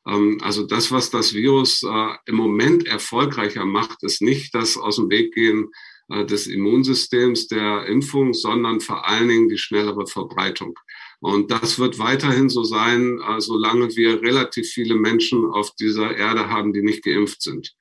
Ähm, 0.07 0.39
also 0.41 0.65
das, 0.65 0.91
was 0.91 1.09
das 1.09 1.33
Virus 1.33 1.83
äh, 1.83 2.15
im 2.25 2.35
Moment 2.35 2.87
erfolgreicher 2.87 3.65
macht, 3.65 4.03
ist 4.03 4.21
nicht 4.21 4.53
das 4.55 4.77
aus 4.77 4.97
dem 4.97 5.09
Weggehen 5.09 5.69
äh, 6.09 6.25
des 6.25 6.47
Immunsystems 6.47 7.47
der 7.47 7.85
Impfung, 7.85 8.33
sondern 8.33 8.81
vor 8.81 9.07
allen 9.07 9.27
Dingen 9.27 9.49
die 9.49 9.57
schnellere 9.57 10.07
Verbreitung. 10.07 10.77
Und 11.19 11.51
das 11.51 11.79
wird 11.79 11.99
weiterhin 11.99 12.49
so 12.49 12.63
sein, 12.63 13.19
äh, 13.19 13.41
solange 13.41 13.95
wir 13.95 14.21
relativ 14.21 14.69
viele 14.69 14.95
Menschen 14.95 15.45
auf 15.45 15.75
dieser 15.75 16.15
Erde 16.15 16.49
haben, 16.49 16.73
die 16.73 16.81
nicht 16.81 17.03
geimpft 17.03 17.41
sind. 17.41 17.73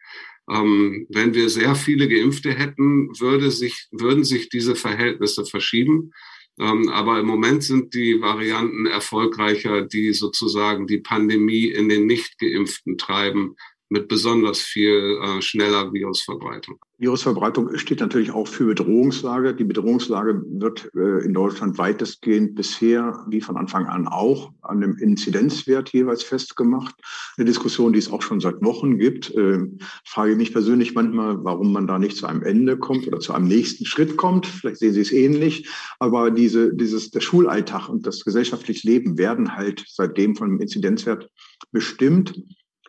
Ähm, 0.51 1.07
wenn 1.09 1.35
wir 1.35 1.49
sehr 1.51 1.75
viele 1.75 2.09
Geimpfte 2.09 2.53
hätten, 2.53 3.11
würde 3.21 3.51
sich, 3.51 3.87
würden 3.91 4.25
sich 4.25 4.49
diese 4.49 4.75
Verhältnisse 4.75 5.45
verschieben. 5.45 6.13
Ähm, 6.59 6.88
aber 6.88 7.21
im 7.21 7.27
Moment 7.27 7.62
sind 7.62 7.94
die 7.94 8.21
Varianten 8.21 8.87
erfolgreicher, 8.87 9.83
die 9.83 10.12
sozusagen 10.12 10.87
die 10.87 10.99
Pandemie 10.99 11.66
in 11.66 11.88
den 11.88 12.07
nicht 12.07 12.38
geimpften 12.38 12.99
treiben 12.99 13.57
mit 13.90 14.09
besonders 14.09 14.61
viel 14.61 15.18
äh, 15.22 15.42
schneller 15.42 15.92
Virusverbreitung. 15.92 16.79
Virusverbreitung 16.98 17.77
steht 17.79 18.01
natürlich 18.01 18.33
auch 18.33 18.48
für 18.48 18.66
Bedrohungslage. 18.66 19.55
Die 19.55 19.64
Bedrohungslage 19.64 20.42
wird 20.46 20.90
äh, 20.96 21.24
in 21.24 21.33
Deutschland 21.33 21.79
weitestgehend 21.79 22.57
bisher, 22.57 23.24
wie 23.29 23.40
von 23.40 23.57
Anfang 23.57 23.87
an 23.87 24.09
auch, 24.09 24.51
an 24.62 24.81
dem 24.81 24.96
Inzidenzwert 24.96 25.92
jeweils 25.92 26.24
festgemacht. 26.24 26.96
Eine 27.37 27.46
Diskussion, 27.46 27.92
die 27.92 28.01
es 28.01 28.11
auch 28.11 28.22
schon 28.22 28.40
seit 28.40 28.61
Wochen 28.62 28.98
gibt. 28.98 29.33
Äh, 29.35 29.61
frage 30.05 30.35
mich 30.35 30.53
persönlich 30.53 30.94
manchmal, 30.94 31.44
warum 31.44 31.72
man 31.72 31.87
da 31.87 32.01
nicht 32.01 32.16
zu 32.16 32.27
einem 32.27 32.42
Ende 32.42 32.77
kommt 32.77 33.07
oder 33.07 33.20
zu 33.20 33.33
einem 33.33 33.46
nächsten 33.46 33.87
Schritt 33.87 34.16
kommt. 34.16 34.46
Vielleicht 34.46 34.79
sehen 34.79 34.92
Sie 34.92 35.01
es 35.01 35.12
ähnlich. 35.12 35.68
Aber 36.01 36.33
diese, 36.33 36.74
dieses, 36.74 37.11
der 37.11 37.20
Schulalltag 37.20 37.88
und 37.88 38.07
das 38.09 38.24
gesellschaftliche 38.24 38.87
Leben 38.88 39.16
werden 39.16 39.55
halt 39.55 39.85
seitdem 39.87 40.35
von 40.35 40.51
dem 40.51 40.61
Inzidenzwert 40.61 41.31
bestimmt. 41.70 42.42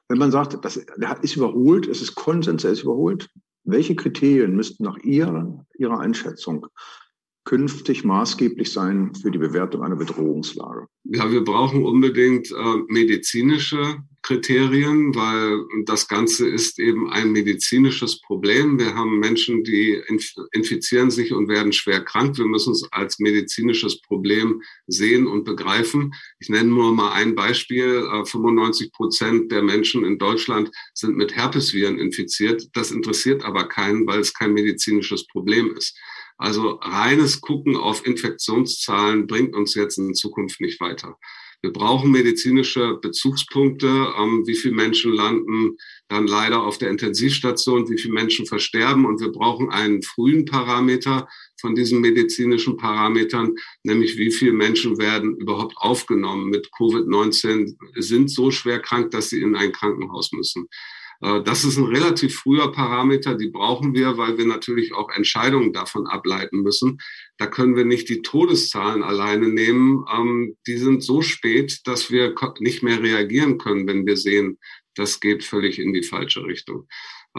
Wenn 0.10 0.18
man 0.18 0.32
sagt, 0.32 0.58
das 0.64 0.78
ist 1.22 1.36
überholt, 1.36 1.88
es 1.88 2.02
ist 2.02 2.16
Konsens, 2.16 2.64
er 2.64 2.72
ist 2.72 2.84
überholt, 2.84 3.30
welche 3.64 3.96
Kriterien 3.96 4.56
müssten 4.56 4.84
nach 4.84 4.98
Ihrer, 4.98 5.66
Ihrer 5.78 6.00
Einschätzung 6.00 6.66
künftig 7.46 8.04
maßgeblich 8.04 8.72
sein 8.72 9.14
für 9.16 9.32
die 9.32 9.38
Bewertung 9.38 9.84
einer 9.84 9.96
Bedrohungslage? 9.96 10.88
Ja, 11.04 11.32
wir 11.32 11.44
brauchen 11.44 11.86
unbedingt 11.86 12.52
äh, 12.52 12.78
medizinische 12.88 13.98
Kriterien, 14.22 15.16
weil 15.16 15.66
das 15.86 16.08
Ganze 16.08 16.48
ist 16.48 16.80
eben 16.80 17.10
ein 17.10 17.32
medizinisches 17.32 18.22
Problem. 18.22 18.78
Wir 18.78 18.96
haben 18.96 19.20
Menschen, 19.20 19.64
die 19.64 20.02
infizieren 20.52 21.10
sich 21.10 21.34
und 21.34 21.48
werden 21.48 21.72
schwer 21.72 22.02
krank. 22.04 22.38
Wir 22.38 22.46
müssen 22.46 22.74
es 22.74 22.88
als 22.92 23.20
medizinisches 23.20 24.02
Problem 24.02 24.62
sehen 24.88 25.26
und 25.26 25.46
begreifen. 25.46 26.14
Ich 26.40 26.50
nenne 26.50 26.70
nur 26.70 26.94
mal 26.94 27.14
ein 27.14 27.36
Beispiel. 27.36 28.08
95 28.26 28.88
äh, 28.88 28.90
Prozent 28.92 29.52
der 29.52 29.64
Menschen 29.64 30.04
in 30.04 30.18
Deutschland 30.18 30.70
sind 30.94 31.16
mit 31.16 31.36
Herpesviren 31.36 31.98
infiziert. 31.98 32.68
Das 32.74 32.92
interessiert 32.92 33.44
aber 33.44 33.68
keinen, 33.68 34.06
weil 34.06 34.20
es 34.20 34.34
kein 34.34 34.54
medizinisches 34.54 35.28
Problem 35.28 35.76
ist. 35.76 35.98
Also 36.38 36.80
reines 36.82 37.42
Gucken 37.42 37.76
auf 37.76 38.06
Infektionszahlen 38.06 39.28
bringt 39.28 39.56
uns 39.56 39.76
jetzt 39.76 39.98
in 39.98 40.14
Zukunft 40.14 40.62
nicht 40.62 40.80
weiter. 40.80 41.18
Wir 41.62 41.74
brauchen 41.74 42.12
medizinische 42.12 42.96
Bezugspunkte. 43.02 43.88
Ähm, 44.18 44.44
wie 44.48 44.56
viele 44.56 44.76
Menschen 44.76 45.14
landen 45.14 45.78
dann 46.08 46.26
leider 46.26 46.64
auf 46.64 46.78
der 46.78 46.90
Intensivstation? 46.90 47.90
Wie 47.90 47.98
viele 47.98 48.14
Menschen 48.14 48.46
versterben? 48.46 49.06
Und 49.06 49.20
wir 49.20 49.32
brauchen 49.32 49.70
einen 49.70 50.02
frühen 50.02 50.46
Parameter 50.46 51.28
von 51.60 51.76
diesen 51.76 52.00
medizinischen 52.00 52.78
Parametern, 52.78 53.56
nämlich 53.84 54.18
wie 54.18 54.32
viele 54.32 54.54
Menschen 54.54 54.98
werden 54.98 55.36
überhaupt 55.36 55.76
aufgenommen 55.78 56.50
mit 56.50 56.70
Covid-19, 56.78 57.76
sind 58.02 58.32
so 58.32 58.52
schwer 58.52 58.80
krank, 58.80 59.12
dass 59.12 59.30
sie 59.30 59.42
in 59.42 59.56
ein 59.56 59.74
Krankenhaus 59.74 60.32
müssen. 60.32 60.70
Äh, 61.22 61.42
das 61.44 61.64
ist 61.64 61.78
ein 61.78 61.86
relativ 61.86 62.36
früher 62.36 62.72
Parameter, 62.72 63.36
die 63.36 63.50
brauchen 63.50 63.94
wir, 63.94 64.18
weil 64.18 64.38
wir 64.38 64.46
natürlich 64.46 64.94
auch 64.94 65.10
Entscheidungen 65.10 65.74
davon 65.74 66.08
ableiten 66.08 66.62
müssen. 66.62 67.00
Da 67.38 67.48
können 67.48 67.76
wir 67.76 67.86
nicht 67.86 68.10
die 68.10 68.22
Todeszahlen 68.22 69.04
alleine 69.04 69.48
nehmen. 69.48 70.06
Ähm, 70.14 70.58
die 70.68 70.78
sind 70.78 71.04
so 71.04 71.22
spät, 71.22 71.80
dass 71.86 72.12
wir 72.12 72.34
nicht 72.60 72.84
mehr 72.84 73.02
reagieren 73.02 73.58
können, 73.58 73.88
wenn 73.88 74.06
wir 74.06 74.18
sehen, 74.18 74.58
das 74.96 75.20
geht 75.20 75.44
völlig 75.44 75.80
in 75.80 75.94
die 75.94 76.04
falsche 76.04 76.44
Richtung. 76.44 76.88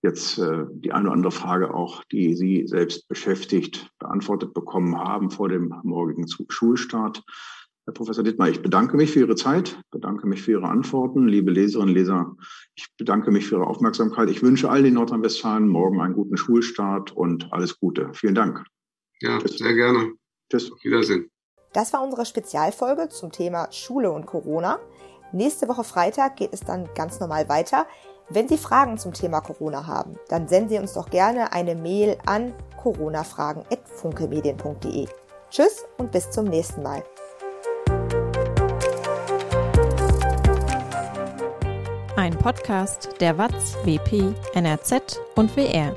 jetzt 0.01 0.39
äh, 0.39 0.65
die 0.71 0.91
eine 0.91 1.05
oder 1.05 1.13
andere 1.13 1.31
Frage 1.31 1.73
auch, 1.75 2.03
die 2.05 2.35
Sie 2.35 2.65
selbst 2.65 3.07
beschäftigt, 3.07 3.91
beantwortet 3.99 4.53
bekommen 4.55 4.97
haben 4.97 5.29
vor 5.29 5.47
dem 5.47 5.71
morgigen 5.83 6.25
Schulstart. 6.27 7.23
Herr 7.85 7.93
Professor 7.93 8.23
Dittmar, 8.23 8.49
ich 8.49 8.63
bedanke 8.63 8.97
mich 8.97 9.11
für 9.11 9.19
Ihre 9.19 9.35
Zeit, 9.35 9.79
bedanke 9.91 10.25
mich 10.25 10.41
für 10.41 10.51
Ihre 10.53 10.67
Antworten. 10.67 11.27
Liebe 11.27 11.51
Leserinnen 11.51 11.89
und 11.89 11.95
Leser, 11.95 12.35
ich 12.73 12.87
bedanke 12.97 13.29
mich 13.29 13.45
für 13.45 13.57
Ihre 13.57 13.67
Aufmerksamkeit. 13.67 14.31
Ich 14.31 14.41
wünsche 14.41 14.71
allen 14.71 14.85
in 14.85 14.95
Nordrhein-Westfalen 14.95 15.67
morgen 15.67 16.01
einen 16.01 16.15
guten 16.15 16.35
Schulstart 16.35 17.11
und 17.11 17.53
alles 17.53 17.79
Gute. 17.79 18.09
Vielen 18.13 18.35
Dank. 18.35 18.63
Ja, 19.21 19.37
Tschüss. 19.37 19.59
sehr 19.59 19.75
gerne. 19.75 20.13
Tschüss. 20.49 20.71
Auf 20.71 20.83
Wiedersehen. 20.83 21.29
Das 21.73 21.93
war 21.93 22.03
unsere 22.03 22.25
Spezialfolge 22.25 23.09
zum 23.09 23.31
Thema 23.31 23.67
Schule 23.71 24.11
und 24.11 24.25
Corona. 24.25 24.79
Nächste 25.31 25.67
Woche 25.67 25.83
Freitag 25.83 26.37
geht 26.37 26.51
es 26.53 26.61
dann 26.61 26.89
ganz 26.95 27.19
normal 27.19 27.47
weiter. 27.49 27.85
Wenn 28.29 28.47
Sie 28.47 28.57
Fragen 28.57 28.97
zum 28.97 29.13
Thema 29.13 29.41
Corona 29.41 29.85
haben, 29.85 30.17
dann 30.29 30.47
senden 30.47 30.69
Sie 30.69 30.79
uns 30.79 30.93
doch 30.93 31.11
gerne 31.11 31.53
eine 31.53 31.75
Mail 31.75 32.17
an 32.25 32.55
coronafragen.funkemedien.de. 32.81 35.07
Tschüss 35.51 35.85
und 35.97 36.11
bis 36.11 36.31
zum 36.31 36.45
nächsten 36.45 36.81
Mal. 36.81 37.03
Ein 42.15 42.35
Podcast 42.37 43.09
der 43.19 43.37
WAZ, 43.37 43.75
WP, 43.83 44.33
NRZ 44.53 45.19
und 45.35 45.53
WR. 45.55 45.95